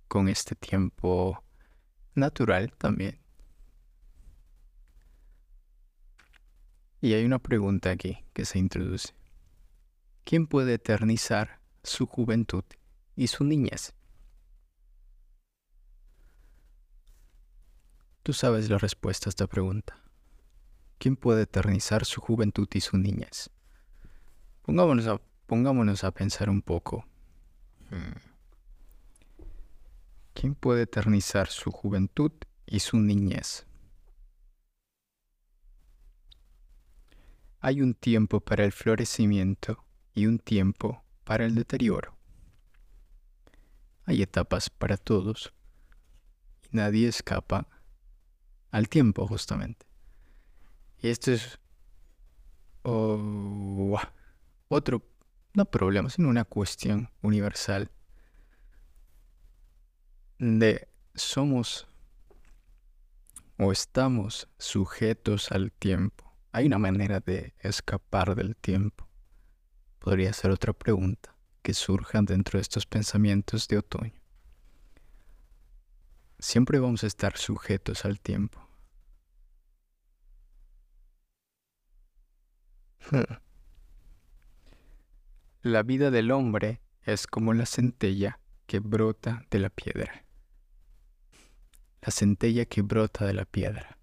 con 0.07 0.27
este 0.27 0.55
tiempo 0.55 1.43
natural 2.15 2.73
también. 2.77 3.19
Y 6.99 7.13
hay 7.13 7.25
una 7.25 7.39
pregunta 7.39 7.89
aquí 7.89 8.25
que 8.33 8.45
se 8.45 8.59
introduce. 8.59 9.13
¿Quién 10.23 10.47
puede 10.47 10.75
eternizar 10.75 11.59
su 11.83 12.05
juventud 12.05 12.63
y 13.15 13.27
su 13.27 13.43
niñez? 13.43 13.93
Tú 18.23 18.33
sabes 18.33 18.69
la 18.69 18.77
respuesta 18.77 19.29
a 19.29 19.31
esta 19.31 19.47
pregunta. 19.47 19.97
¿Quién 20.99 21.15
puede 21.15 21.43
eternizar 21.43 22.05
su 22.05 22.21
juventud 22.21 22.67
y 22.71 22.81
su 22.81 22.97
niñez? 22.97 23.49
Pongámonos 24.61 25.07
a, 25.07 25.19
pongámonos 25.47 26.03
a 26.03 26.11
pensar 26.11 26.49
un 26.49 26.61
poco. 26.61 27.03
Hmm. 27.89 28.19
¿Quién 30.33 30.53
puede 30.53 30.83
eternizar 30.83 31.47
su 31.47 31.71
juventud 31.71 32.31
y 32.67 32.79
su 32.79 32.99
niñez? 32.99 33.65
Hay 37.59 37.81
un 37.81 37.95
tiempo 37.95 38.39
para 38.39 38.63
el 38.63 38.71
florecimiento 38.71 39.83
y 40.13 40.25
un 40.25 40.39
tiempo 40.39 41.03
para 41.23 41.45
el 41.45 41.55
deterioro. 41.55 42.17
Hay 44.05 44.21
etapas 44.21 44.69
para 44.69 44.97
todos 44.97 45.53
y 46.63 46.75
nadie 46.75 47.07
escapa 47.07 47.67
al 48.71 48.89
tiempo 48.89 49.27
justamente. 49.27 49.85
Y 51.01 51.09
esto 51.09 51.31
es 51.31 51.59
otro, 54.67 55.03
no 55.53 55.65
problema, 55.65 56.09
sino 56.09 56.29
una 56.29 56.45
cuestión 56.45 57.09
universal 57.21 57.91
de 60.39 60.87
somos 61.13 61.87
o 63.57 63.71
estamos 63.71 64.47
sujetos 64.57 65.51
al 65.51 65.71
tiempo. 65.71 66.33
Hay 66.51 66.65
una 66.65 66.79
manera 66.79 67.19
de 67.19 67.53
escapar 67.59 68.35
del 68.35 68.55
tiempo 68.55 69.10
podría 70.01 70.33
ser 70.33 70.51
otra 70.51 70.73
pregunta 70.73 71.33
que 71.61 71.73
surja 71.75 72.21
dentro 72.23 72.57
de 72.57 72.63
estos 72.63 72.85
pensamientos 72.87 73.67
de 73.67 73.77
otoño. 73.77 74.19
Siempre 76.39 76.79
vamos 76.79 77.03
a 77.03 77.07
estar 77.07 77.37
sujetos 77.37 78.03
al 78.03 78.19
tiempo. 78.19 78.67
La 85.61 85.83
vida 85.83 86.09
del 86.09 86.31
hombre 86.31 86.81
es 87.03 87.27
como 87.27 87.53
la 87.53 87.67
centella 87.67 88.39
que 88.65 88.79
brota 88.79 89.45
de 89.51 89.59
la 89.59 89.69
piedra. 89.69 90.25
La 92.01 92.11
centella 92.11 92.65
que 92.65 92.81
brota 92.81 93.25
de 93.25 93.35
la 93.35 93.45
piedra, 93.45 93.99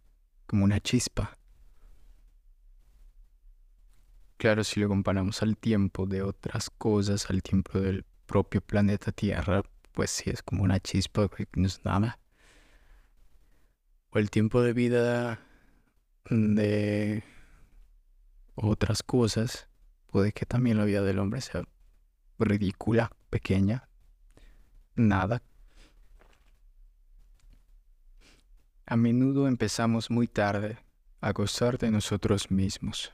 como 0.46 0.62
una 0.62 0.78
chispa 0.78 1.37
Claro, 4.38 4.62
si 4.62 4.78
lo 4.78 4.86
comparamos 4.86 5.42
al 5.42 5.56
tiempo 5.56 6.06
de 6.06 6.22
otras 6.22 6.70
cosas, 6.70 7.28
al 7.28 7.42
tiempo 7.42 7.80
del 7.80 8.04
propio 8.24 8.60
planeta 8.60 9.10
Tierra, 9.10 9.64
pues 9.90 10.12
sí 10.12 10.30
es 10.30 10.44
como 10.44 10.62
una 10.62 10.78
chispa 10.78 11.28
que 11.28 11.48
no 11.56 11.66
es 11.66 11.84
nada. 11.84 12.20
O 14.10 14.18
el 14.20 14.30
tiempo 14.30 14.62
de 14.62 14.72
vida 14.74 15.40
de 16.30 17.24
otras 18.54 19.02
cosas, 19.02 19.68
puede 20.06 20.30
que 20.30 20.46
también 20.46 20.78
la 20.78 20.84
vida 20.84 21.02
del 21.02 21.18
hombre 21.18 21.40
sea 21.40 21.64
ridícula, 22.38 23.10
pequeña, 23.30 23.88
nada. 24.94 25.42
A 28.86 28.96
menudo 28.96 29.48
empezamos 29.48 30.12
muy 30.12 30.28
tarde 30.28 30.78
a 31.20 31.32
gozar 31.32 31.76
de 31.76 31.90
nosotros 31.90 32.52
mismos. 32.52 33.12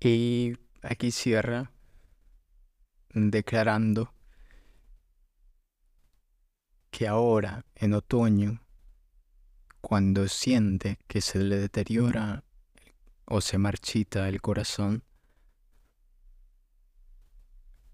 Y 0.00 0.56
aquí 0.82 1.10
cierra 1.10 1.72
declarando 3.14 4.14
que 6.90 7.08
ahora, 7.08 7.64
en 7.74 7.94
otoño, 7.94 8.62
cuando 9.80 10.28
siente 10.28 10.98
que 11.06 11.20
se 11.20 11.38
le 11.38 11.56
deteriora 11.56 12.44
o 13.24 13.40
se 13.40 13.58
marchita 13.58 14.28
el 14.28 14.40
corazón, 14.40 15.04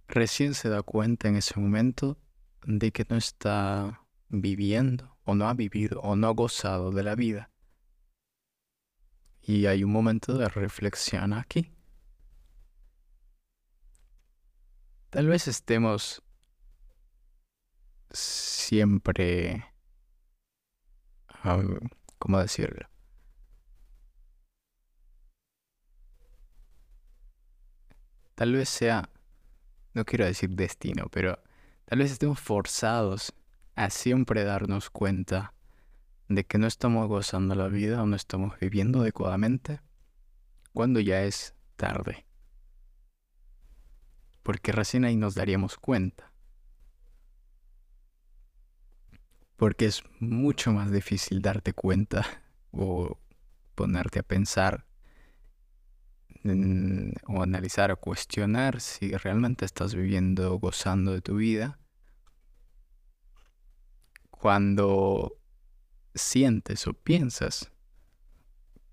recién 0.08 0.54
se 0.54 0.68
da 0.68 0.82
cuenta 0.82 1.28
en 1.28 1.36
ese 1.36 1.58
momento 1.58 2.18
de 2.64 2.92
que 2.92 3.06
no 3.08 3.16
está 3.16 4.06
viviendo 4.28 5.16
o 5.24 5.34
no 5.34 5.48
ha 5.48 5.54
vivido 5.54 6.00
o 6.00 6.16
no 6.16 6.28
ha 6.28 6.32
gozado 6.32 6.90
de 6.92 7.02
la 7.02 7.14
vida. 7.14 7.50
Y 9.42 9.66
hay 9.66 9.84
un 9.84 9.92
momento 9.92 10.38
de 10.38 10.48
reflexión 10.48 11.32
aquí. 11.32 11.73
Tal 15.14 15.28
vez 15.28 15.46
estemos 15.46 16.24
siempre, 18.10 19.64
¿cómo 22.18 22.40
decirlo? 22.40 22.88
Tal 28.34 28.54
vez 28.54 28.68
sea, 28.68 29.08
no 29.92 30.04
quiero 30.04 30.24
decir 30.24 30.50
destino, 30.50 31.06
pero 31.12 31.38
tal 31.84 32.00
vez 32.00 32.10
estemos 32.10 32.40
forzados 32.40 33.32
a 33.76 33.90
siempre 33.90 34.42
darnos 34.42 34.90
cuenta 34.90 35.54
de 36.28 36.42
que 36.42 36.58
no 36.58 36.66
estamos 36.66 37.06
gozando 37.06 37.54
la 37.54 37.68
vida 37.68 38.02
o 38.02 38.06
no 38.06 38.16
estamos 38.16 38.58
viviendo 38.58 39.02
adecuadamente 39.02 39.80
cuando 40.72 40.98
ya 40.98 41.22
es 41.22 41.54
tarde. 41.76 42.23
Porque 44.44 44.70
recién 44.70 45.04
ahí 45.04 45.16
nos 45.16 45.34
daríamos 45.34 45.76
cuenta. 45.76 46.30
Porque 49.56 49.86
es 49.86 50.04
mucho 50.20 50.70
más 50.72 50.92
difícil 50.92 51.42
darte 51.42 51.72
cuenta 51.72 52.24
o 52.70 53.18
ponerte 53.74 54.20
a 54.20 54.22
pensar 54.22 54.86
o 57.26 57.42
analizar 57.42 57.90
o 57.90 57.96
cuestionar 57.96 58.80
si 58.82 59.16
realmente 59.16 59.64
estás 59.64 59.94
viviendo 59.94 60.52
o 60.52 60.58
gozando 60.58 61.12
de 61.12 61.22
tu 61.22 61.36
vida 61.36 61.78
cuando 64.30 65.40
sientes 66.14 66.86
o 66.86 66.92
piensas 66.92 67.72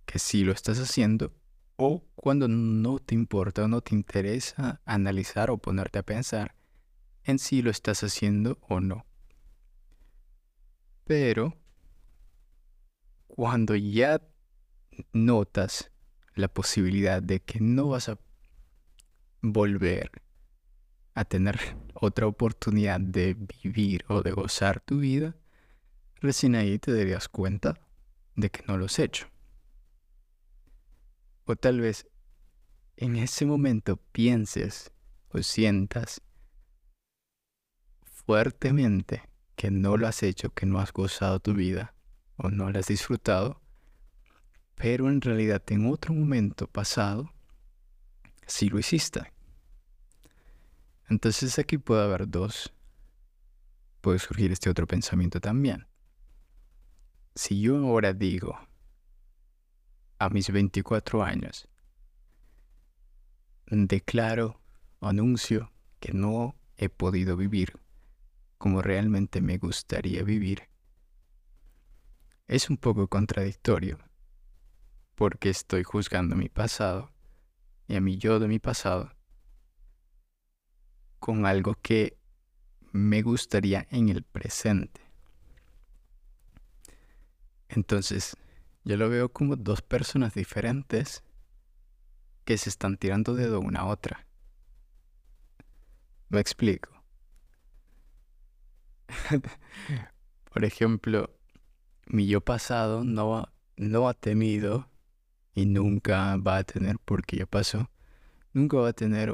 que 0.05 0.17
sí 0.17 0.45
lo 0.45 0.53
estás 0.53 0.79
haciendo 0.79 1.33
o 1.83 2.03
cuando 2.15 2.47
no 2.47 2.99
te 2.99 3.15
importa 3.15 3.63
o 3.63 3.67
no 3.67 3.81
te 3.81 3.95
interesa 3.95 4.81
analizar 4.85 5.49
o 5.49 5.57
ponerte 5.57 5.97
a 5.97 6.03
pensar 6.03 6.53
en 7.23 7.39
si 7.39 7.63
lo 7.63 7.71
estás 7.71 8.03
haciendo 8.03 8.59
o 8.69 8.79
no. 8.79 9.07
Pero 11.05 11.57
cuando 13.25 13.75
ya 13.75 14.21
notas 15.11 15.89
la 16.35 16.49
posibilidad 16.49 17.19
de 17.19 17.39
que 17.39 17.59
no 17.59 17.89
vas 17.89 18.09
a 18.09 18.19
volver 19.41 20.11
a 21.15 21.25
tener 21.25 21.59
otra 21.95 22.27
oportunidad 22.27 22.99
de 22.99 23.35
vivir 23.63 24.05
o 24.07 24.21
de 24.21 24.31
gozar 24.31 24.81
tu 24.81 24.99
vida, 24.99 25.35
recién 26.17 26.53
ahí 26.53 26.77
te 26.77 26.93
darías 26.93 27.27
cuenta 27.27 27.79
de 28.35 28.51
que 28.51 28.63
no 28.67 28.77
lo 28.77 28.85
has 28.85 28.99
hecho. 28.99 29.30
O 31.51 31.57
tal 31.57 31.81
vez 31.81 32.07
en 32.95 33.17
ese 33.17 33.45
momento 33.45 33.97
pienses 34.13 34.89
o 35.27 35.43
sientas 35.43 36.21
fuertemente 38.05 39.23
que 39.57 39.69
no 39.69 39.97
lo 39.97 40.07
has 40.07 40.23
hecho, 40.23 40.53
que 40.53 40.65
no 40.65 40.79
has 40.79 40.93
gozado 40.93 41.41
tu 41.41 41.53
vida 41.53 41.93
o 42.37 42.49
no 42.49 42.71
la 42.71 42.79
has 42.79 42.87
disfrutado, 42.87 43.59
pero 44.75 45.09
en 45.09 45.19
realidad 45.19 45.61
en 45.67 45.87
otro 45.87 46.13
momento 46.13 46.67
pasado 46.67 47.33
sí 48.47 48.69
lo 48.69 48.79
hiciste. 48.79 49.33
Entonces 51.09 51.59
aquí 51.59 51.77
puede 51.77 52.01
haber 52.01 52.29
dos, 52.29 52.71
puede 53.99 54.19
surgir 54.19 54.53
este 54.53 54.69
otro 54.69 54.87
pensamiento 54.87 55.41
también 55.41 55.85
si 57.35 57.61
yo 57.61 57.77
ahora 57.77 58.13
digo 58.13 58.57
a 60.21 60.29
mis 60.29 60.51
24 60.51 61.23
años, 61.23 61.67
declaro, 63.65 64.61
anuncio 64.99 65.71
que 65.99 66.13
no 66.13 66.55
he 66.77 66.89
podido 66.89 67.35
vivir 67.35 67.73
como 68.59 68.83
realmente 68.83 69.41
me 69.41 69.57
gustaría 69.57 70.21
vivir, 70.21 70.69
es 72.47 72.69
un 72.69 72.77
poco 72.77 73.07
contradictorio, 73.07 73.97
porque 75.15 75.49
estoy 75.49 75.81
juzgando 75.83 76.35
mi 76.35 76.49
pasado 76.49 77.09
y 77.87 77.95
a 77.95 78.01
mi 78.01 78.19
yo 78.19 78.37
de 78.37 78.47
mi 78.47 78.59
pasado 78.59 79.15
con 81.17 81.47
algo 81.47 81.73
que 81.81 82.15
me 82.91 83.23
gustaría 83.23 83.87
en 83.89 84.09
el 84.09 84.21
presente. 84.21 85.01
Entonces, 87.69 88.37
yo 88.83 88.97
lo 88.97 89.09
veo 89.09 89.29
como 89.29 89.55
dos 89.55 89.81
personas 89.81 90.33
diferentes 90.33 91.23
que 92.45 92.57
se 92.57 92.69
están 92.69 92.97
tirando 92.97 93.35
de 93.35 93.49
una 93.55 93.81
a 93.81 93.85
otra. 93.85 94.25
Me 96.29 96.39
explico. 96.39 96.89
Por 100.53 100.65
ejemplo, 100.65 101.37
mi 102.07 102.27
yo 102.27 102.41
pasado 102.41 103.03
no, 103.03 103.47
no 103.77 104.09
ha 104.09 104.13
tenido 104.13 104.89
y 105.53 105.65
nunca 105.65 106.37
va 106.37 106.57
a 106.57 106.63
tener, 106.63 106.97
porque 107.03 107.37
ya 107.37 107.45
pasó, 107.45 107.89
nunca 108.53 108.77
va 108.77 108.89
a 108.89 108.93
tener 108.93 109.33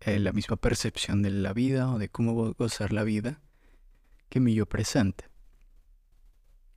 eh, 0.00 0.18
la 0.18 0.32
misma 0.32 0.56
percepción 0.56 1.22
de 1.22 1.30
la 1.30 1.52
vida 1.52 1.90
o 1.90 1.98
de 1.98 2.08
cómo 2.08 2.52
gozar 2.54 2.92
la 2.92 3.04
vida 3.04 3.40
que 4.28 4.40
mi 4.40 4.54
yo 4.54 4.66
presente. 4.66 5.28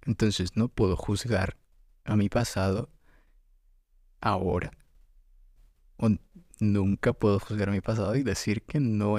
Entonces 0.05 0.55
no 0.55 0.69
puedo 0.69 0.95
juzgar 0.95 1.57
a 2.05 2.15
mi 2.15 2.29
pasado 2.29 2.89
ahora. 4.21 4.71
O 5.97 6.09
nunca 6.59 7.13
puedo 7.13 7.39
juzgar 7.39 7.69
a 7.69 7.71
mi 7.71 7.81
pasado 7.81 8.15
y 8.15 8.23
decir 8.23 8.63
que 8.63 8.79
no, 8.79 9.15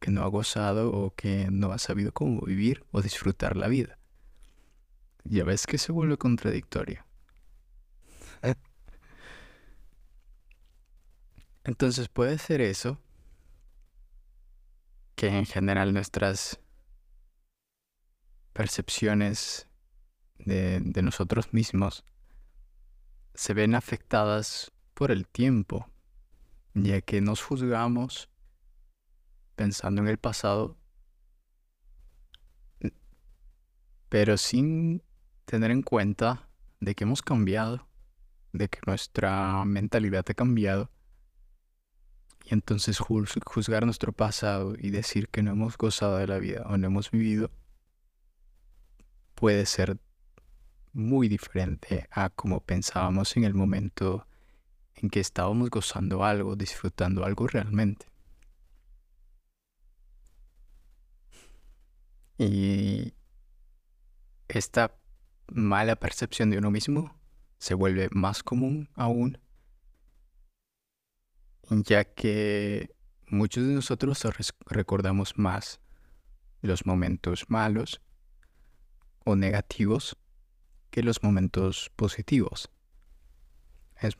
que 0.00 0.10
no 0.10 0.22
ha 0.22 0.28
gozado 0.28 0.90
o 0.92 1.14
que 1.14 1.48
no 1.50 1.72
ha 1.72 1.78
sabido 1.78 2.12
cómo 2.12 2.42
vivir 2.42 2.84
o 2.90 3.02
disfrutar 3.02 3.56
la 3.56 3.68
vida. 3.68 3.98
Ya 5.24 5.44
ves 5.44 5.66
que 5.66 5.78
se 5.78 5.92
vuelve 5.92 6.18
contradictorio. 6.18 7.04
Entonces 11.64 12.08
puede 12.08 12.36
ser 12.38 12.60
eso, 12.60 13.00
que 15.14 15.28
en 15.28 15.46
general 15.46 15.94
nuestras 15.94 16.60
percepciones 18.52 19.66
de, 20.38 20.80
nosotros 21.02 21.52
mismos 21.52 22.04
se 23.34 23.54
ven 23.54 23.74
afectadas 23.74 24.72
por 24.94 25.10
el 25.10 25.26
tiempo, 25.26 25.88
ya 26.74 27.00
que 27.00 27.20
nos 27.20 27.42
juzgamos 27.42 28.28
pensando 29.56 30.02
en 30.02 30.08
el 30.08 30.18
pasado, 30.18 30.76
pero 34.08 34.36
sin 34.36 35.02
tener 35.44 35.70
en 35.70 35.82
cuenta 35.82 36.48
de 36.80 36.94
que 36.94 37.04
hemos 37.04 37.22
cambiado, 37.22 37.88
de 38.52 38.68
que 38.68 38.78
nuestra 38.86 39.64
mentalidad 39.64 40.24
ha 40.28 40.34
cambiado, 40.34 40.90
y 42.44 42.52
entonces 42.52 42.98
juzgar 42.98 43.84
nuestro 43.86 44.12
pasado 44.12 44.74
y 44.78 44.90
decir 44.90 45.28
que 45.28 45.42
no 45.42 45.52
hemos 45.52 45.78
gozado 45.78 46.18
de 46.18 46.26
la 46.26 46.38
vida 46.38 46.62
o 46.66 46.76
no 46.76 46.86
hemos 46.86 47.10
vivido 47.10 47.50
puede 49.34 49.64
ser 49.66 49.98
muy 50.94 51.28
diferente 51.28 52.08
a 52.10 52.30
como 52.30 52.60
pensábamos 52.60 53.36
en 53.36 53.44
el 53.44 53.54
momento 53.54 54.26
en 54.94 55.10
que 55.10 55.20
estábamos 55.20 55.68
gozando 55.70 56.24
algo, 56.24 56.56
disfrutando 56.56 57.24
algo 57.24 57.46
realmente. 57.48 58.06
Y 62.38 63.14
esta 64.48 64.96
mala 65.48 65.96
percepción 65.96 66.50
de 66.50 66.58
uno 66.58 66.70
mismo 66.70 67.14
se 67.58 67.74
vuelve 67.74 68.08
más 68.12 68.42
común 68.42 68.88
aún, 68.94 69.38
ya 71.70 72.04
que 72.04 72.94
muchos 73.28 73.66
de 73.66 73.74
nosotros 73.74 74.24
recordamos 74.66 75.38
más 75.38 75.80
los 76.62 76.86
momentos 76.86 77.44
malos 77.48 78.00
o 79.24 79.36
negativos 79.36 80.16
que 80.94 81.02
los 81.02 81.24
momentos 81.24 81.90
positivos. 81.96 82.70
Es 84.00 84.16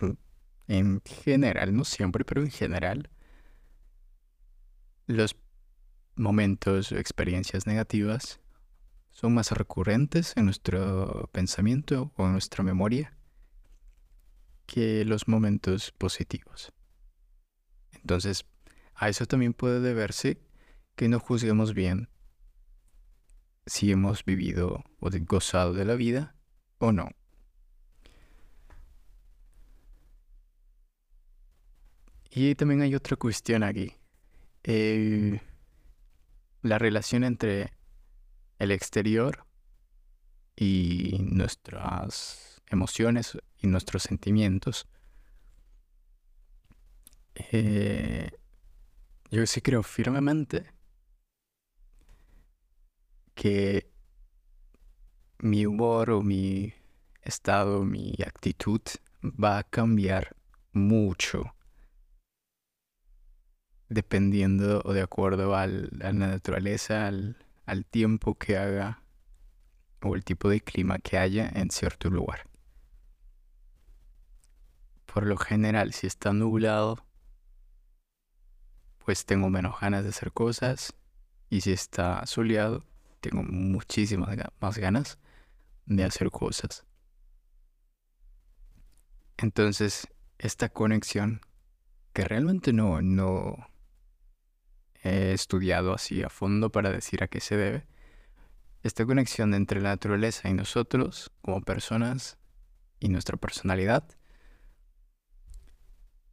en 0.66 1.00
general, 1.04 1.72
no 1.72 1.84
siempre, 1.84 2.24
pero 2.24 2.42
en 2.42 2.50
general, 2.50 3.10
los 5.06 5.36
momentos 6.16 6.90
o 6.90 6.96
experiencias 6.96 7.68
negativas 7.68 8.40
son 9.12 9.34
más 9.34 9.52
recurrentes 9.52 10.36
en 10.36 10.46
nuestro 10.46 11.30
pensamiento 11.32 12.12
o 12.16 12.26
en 12.26 12.32
nuestra 12.32 12.64
memoria 12.64 13.16
que 14.66 15.04
los 15.04 15.28
momentos 15.28 15.92
positivos. 15.92 16.72
Entonces, 17.92 18.46
a 18.96 19.08
eso 19.08 19.26
también 19.26 19.54
puede 19.54 19.78
deberse 19.78 20.40
que 20.96 21.08
no 21.08 21.20
juzguemos 21.20 21.72
bien 21.72 22.08
si 23.64 23.92
hemos 23.92 24.24
vivido 24.24 24.82
o 24.98 25.08
gozado 25.24 25.72
de 25.72 25.84
la 25.84 25.94
vida 25.94 26.34
o 26.78 26.92
no. 26.92 27.08
Y 32.30 32.54
también 32.56 32.82
hay 32.82 32.94
otra 32.94 33.16
cuestión 33.16 33.62
aquí. 33.62 33.94
La 36.62 36.78
relación 36.78 37.22
entre 37.24 37.72
el 38.58 38.72
exterior 38.72 39.46
y 40.56 41.18
nuestras 41.20 42.62
emociones 42.66 43.38
y 43.60 43.66
nuestros 43.66 44.02
sentimientos. 44.02 44.88
Eh, 47.34 48.30
yo 49.30 49.46
sí 49.46 49.60
creo 49.60 49.82
firmemente 49.82 50.72
que 53.34 53.93
mi 55.38 55.66
humor 55.66 56.10
o 56.10 56.22
mi 56.22 56.72
estado, 57.22 57.84
mi 57.84 58.14
actitud 58.24 58.80
va 59.22 59.58
a 59.58 59.62
cambiar 59.64 60.36
mucho 60.72 61.54
dependiendo 63.88 64.82
o 64.84 64.92
de 64.92 65.02
acuerdo 65.02 65.54
a 65.54 65.66
la 65.66 66.12
naturaleza, 66.12 67.06
al, 67.06 67.36
al 67.66 67.84
tiempo 67.84 68.34
que 68.34 68.56
haga 68.56 69.02
o 70.02 70.14
el 70.14 70.24
tipo 70.24 70.48
de 70.48 70.60
clima 70.60 70.98
que 70.98 71.18
haya 71.18 71.48
en 71.48 71.70
cierto 71.70 72.10
lugar. 72.10 72.48
Por 75.06 75.26
lo 75.26 75.36
general, 75.36 75.92
si 75.92 76.06
está 76.06 76.32
nublado, 76.32 77.04
pues 79.04 79.24
tengo 79.24 79.48
menos 79.48 79.80
ganas 79.80 80.02
de 80.02 80.10
hacer 80.10 80.32
cosas. 80.32 80.94
Y 81.50 81.60
si 81.60 81.72
está 81.72 82.26
soleado, 82.26 82.84
tengo 83.20 83.42
muchísimas 83.44 84.36
más 84.60 84.78
ganas 84.78 85.18
de 85.86 86.04
hacer 86.04 86.30
cosas. 86.30 86.84
Entonces, 89.36 90.08
esta 90.38 90.68
conexión, 90.68 91.40
que 92.12 92.24
realmente 92.24 92.72
no, 92.72 93.02
no 93.02 93.68
he 95.02 95.32
estudiado 95.32 95.92
así 95.92 96.22
a 96.22 96.30
fondo 96.30 96.70
para 96.70 96.90
decir 96.90 97.22
a 97.22 97.28
qué 97.28 97.40
se 97.40 97.56
debe, 97.56 97.86
esta 98.82 99.04
conexión 99.06 99.54
entre 99.54 99.80
la 99.80 99.90
naturaleza 99.90 100.48
y 100.48 100.54
nosotros 100.54 101.32
como 101.42 101.62
personas 101.62 102.38
y 103.00 103.08
nuestra 103.08 103.36
personalidad 103.36 104.06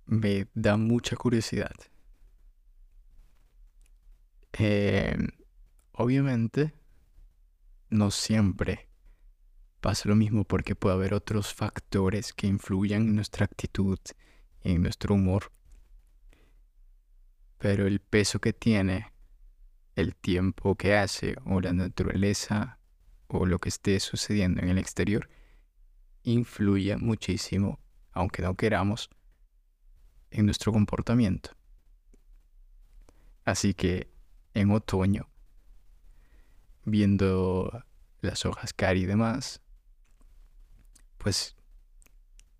me 0.05 0.47
da 0.53 0.77
mucha 0.77 1.15
curiosidad. 1.15 1.73
Eh, 4.53 5.15
obviamente, 5.93 6.73
no 7.89 8.11
siempre 8.11 8.90
pasa 9.81 10.07
lo 10.07 10.15
mismo 10.15 10.43
porque 10.43 10.75
puede 10.75 10.95
haber 10.95 11.13
otros 11.13 11.53
factores 11.53 12.33
que 12.33 12.47
influyan 12.47 13.01
en 13.01 13.15
nuestra 13.15 13.45
actitud 13.45 13.99
y 14.63 14.73
en 14.73 14.83
nuestro 14.83 15.15
humor. 15.15 15.51
Pero 17.57 17.87
el 17.87 17.99
peso 17.99 18.39
que 18.39 18.53
tiene 18.53 19.11
el 19.95 20.15
tiempo 20.15 20.75
que 20.75 20.95
hace 20.95 21.35
o 21.45 21.59
la 21.59 21.73
naturaleza 21.73 22.79
o 23.27 23.45
lo 23.45 23.59
que 23.59 23.69
esté 23.69 23.99
sucediendo 23.99 24.61
en 24.61 24.69
el 24.69 24.77
exterior 24.77 25.29
influye 26.23 26.95
muchísimo, 26.97 27.79
aunque 28.11 28.41
no 28.41 28.55
queramos, 28.55 29.09
en 30.29 30.45
nuestro 30.45 30.71
comportamiento. 30.71 31.51
Así 33.43 33.73
que 33.73 34.11
en 34.53 34.71
otoño 34.71 35.27
viendo 36.85 37.83
las 38.21 38.45
hojas 38.45 38.73
caer 38.73 38.97
y 38.97 39.05
demás, 39.05 39.61
pues 41.21 41.55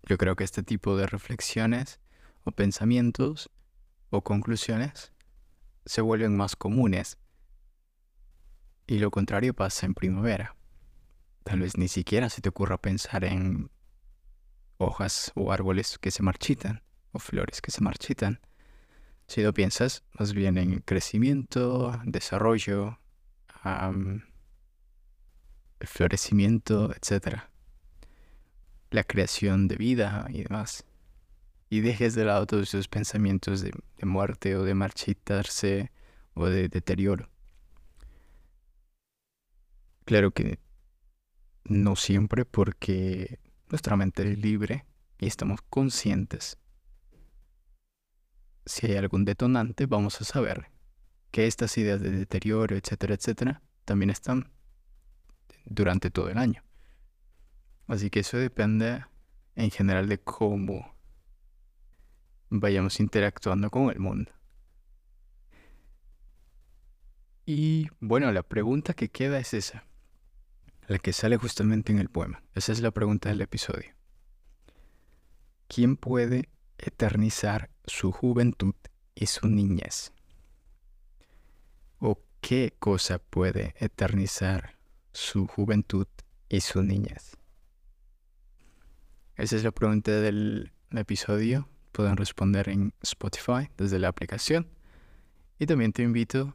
yo 0.04 0.16
creo 0.18 0.36
que 0.36 0.44
este 0.44 0.62
tipo 0.62 0.96
de 0.96 1.06
reflexiones 1.06 1.98
o 2.44 2.52
pensamientos 2.52 3.50
o 4.10 4.22
conclusiones 4.22 5.12
se 5.84 6.00
vuelven 6.00 6.36
más 6.36 6.54
comunes. 6.54 7.18
Y 8.86 8.98
lo 8.98 9.10
contrario 9.10 9.54
pasa 9.54 9.86
en 9.86 9.94
primavera. 9.94 10.54
Tal 11.42 11.60
vez 11.60 11.76
ni 11.76 11.88
siquiera 11.88 12.28
se 12.28 12.40
te 12.40 12.50
ocurra 12.50 12.78
pensar 12.78 13.24
en 13.24 13.70
hojas 14.78 15.32
o 15.34 15.50
árboles 15.50 15.98
que 15.98 16.12
se 16.12 16.22
marchitan 16.22 16.82
o 17.10 17.18
flores 17.18 17.60
que 17.60 17.72
se 17.72 17.80
marchitan. 17.80 18.40
Si 19.26 19.42
lo 19.42 19.52
piensas 19.52 20.04
más 20.18 20.34
bien 20.34 20.56
en 20.56 20.80
crecimiento, 20.80 22.00
desarrollo, 22.04 22.98
el 23.64 24.22
florecimiento, 25.80 26.92
etc. 26.94 27.51
La 28.92 29.04
creación 29.04 29.68
de 29.68 29.76
vida 29.76 30.26
y 30.28 30.42
demás. 30.42 30.84
Y 31.70 31.80
dejes 31.80 32.14
de 32.14 32.26
lado 32.26 32.46
todos 32.46 32.68
esos 32.68 32.88
pensamientos 32.88 33.62
de, 33.62 33.72
muerte 34.02 34.54
o 34.54 34.64
de 34.64 34.74
marchitarse 34.74 35.90
o 36.34 36.46
de 36.46 36.68
deterioro. 36.68 37.30
Claro 40.04 40.32
que 40.32 40.58
no 41.64 41.96
siempre 41.96 42.44
porque 42.44 43.40
nuestra 43.70 43.96
mente 43.96 44.30
es 44.30 44.38
libre 44.38 44.84
y 45.18 45.26
estamos 45.26 45.62
conscientes. 45.62 46.58
Si 48.66 48.88
hay 48.88 48.96
algún 48.96 49.24
detonante, 49.24 49.86
vamos 49.86 50.20
a 50.20 50.24
saber 50.24 50.70
que 51.30 51.46
estas 51.46 51.78
ideas 51.78 52.02
de 52.02 52.10
deterioro, 52.10 52.76
etcétera, 52.76 53.14
etcétera, 53.14 53.62
también 53.86 54.10
están 54.10 54.50
durante 55.64 56.10
todo 56.10 56.28
el 56.28 56.36
año. 56.36 56.62
Así 57.86 58.10
que 58.10 58.20
eso 58.20 58.38
depende 58.38 59.04
en 59.54 59.70
general 59.70 60.08
de 60.08 60.18
cómo 60.18 60.94
vayamos 62.48 63.00
interactuando 63.00 63.70
con 63.70 63.90
el 63.90 63.98
mundo. 63.98 64.30
Y 67.44 67.88
bueno, 68.00 68.30
la 68.30 68.42
pregunta 68.42 68.94
que 68.94 69.10
queda 69.10 69.38
es 69.38 69.52
esa, 69.52 69.84
la 70.86 70.98
que 70.98 71.12
sale 71.12 71.36
justamente 71.36 71.92
en 71.92 71.98
el 71.98 72.08
poema. 72.08 72.42
Esa 72.54 72.72
es 72.72 72.80
la 72.80 72.92
pregunta 72.92 73.30
del 73.30 73.40
episodio. 73.40 73.94
¿Quién 75.66 75.96
puede 75.96 76.48
eternizar 76.78 77.70
su 77.86 78.12
juventud 78.12 78.74
y 79.14 79.26
su 79.26 79.48
niñez? 79.48 80.12
¿O 81.98 82.20
qué 82.40 82.74
cosa 82.78 83.18
puede 83.18 83.74
eternizar 83.78 84.76
su 85.12 85.46
juventud 85.46 86.06
y 86.48 86.60
su 86.60 86.82
niñez? 86.82 87.36
Esa 89.42 89.56
es 89.56 89.64
la 89.64 89.72
pregunta 89.72 90.12
del 90.12 90.70
episodio. 90.92 91.68
Pueden 91.90 92.16
responder 92.16 92.68
en 92.68 92.94
Spotify 93.02 93.68
desde 93.76 93.98
la 93.98 94.06
aplicación. 94.06 94.68
Y 95.58 95.66
también 95.66 95.92
te 95.92 96.04
invito 96.04 96.54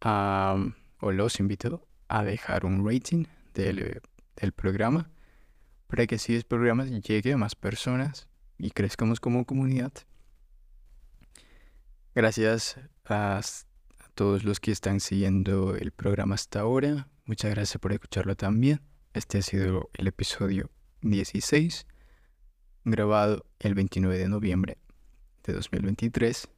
a, 0.00 0.56
o 1.00 1.10
los 1.10 1.40
invito 1.40 1.88
a 2.06 2.22
dejar 2.22 2.64
un 2.64 2.88
rating 2.88 3.24
del, 3.54 4.00
del 4.36 4.52
programa 4.52 5.10
para 5.88 6.06
que 6.06 6.14
así 6.14 6.36
el 6.36 6.44
programa 6.44 6.84
llegue 6.84 7.32
a 7.32 7.36
más 7.36 7.56
personas 7.56 8.28
y 8.56 8.70
crezcamos 8.70 9.18
como 9.18 9.44
comunidad. 9.44 9.92
Gracias 12.14 12.78
a 13.06 13.40
todos 14.14 14.44
los 14.44 14.60
que 14.60 14.70
están 14.70 15.00
siguiendo 15.00 15.74
el 15.74 15.90
programa 15.90 16.36
hasta 16.36 16.60
ahora. 16.60 17.08
Muchas 17.24 17.50
gracias 17.50 17.80
por 17.80 17.90
escucharlo 17.90 18.36
también. 18.36 18.80
Este 19.12 19.38
ha 19.38 19.42
sido 19.42 19.90
el 19.94 20.06
episodio 20.06 20.70
16, 21.00 21.84
grabado 22.90 23.44
el 23.58 23.74
29 23.74 24.18
de 24.18 24.28
noviembre 24.28 24.78
de 25.44 25.52
2023. 25.52 26.48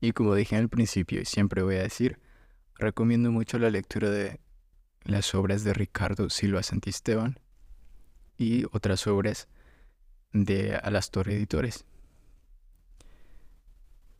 Y 0.00 0.12
como 0.12 0.34
dije 0.34 0.56
el 0.56 0.68
principio 0.68 1.20
y 1.20 1.24
siempre 1.24 1.62
voy 1.62 1.76
a 1.76 1.82
decir, 1.82 2.18
recomiendo 2.74 3.30
mucho 3.32 3.58
la 3.58 3.70
lectura 3.70 4.10
de 4.10 4.40
las 5.04 5.34
obras 5.34 5.64
de 5.64 5.72
Ricardo 5.72 6.28
Silva 6.30 6.62
Santisteban 6.62 7.38
y 8.36 8.64
otras 8.72 9.06
obras 9.06 9.48
de 10.32 10.76
Alastor 10.76 11.30
Editores. 11.30 11.86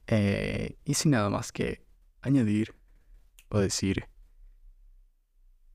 Eh, 0.06 0.76
y 0.84 0.94
sin 0.94 1.10
nada 1.10 1.28
más 1.28 1.52
que 1.52 1.84
añadir 2.22 2.74
o 3.48 3.58
decir. 3.58 4.08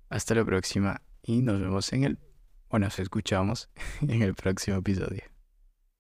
Hasta 0.09 0.35
la 0.35 0.43
próxima 0.43 1.01
y 1.23 1.41
nos 1.41 1.61
vemos 1.61 1.93
en 1.93 2.03
el, 2.03 2.19
o 2.67 2.79
nos 2.79 2.99
escuchamos 2.99 3.69
en 4.01 4.21
el 4.21 4.35
próximo 4.35 4.77
episodio. 4.77 5.30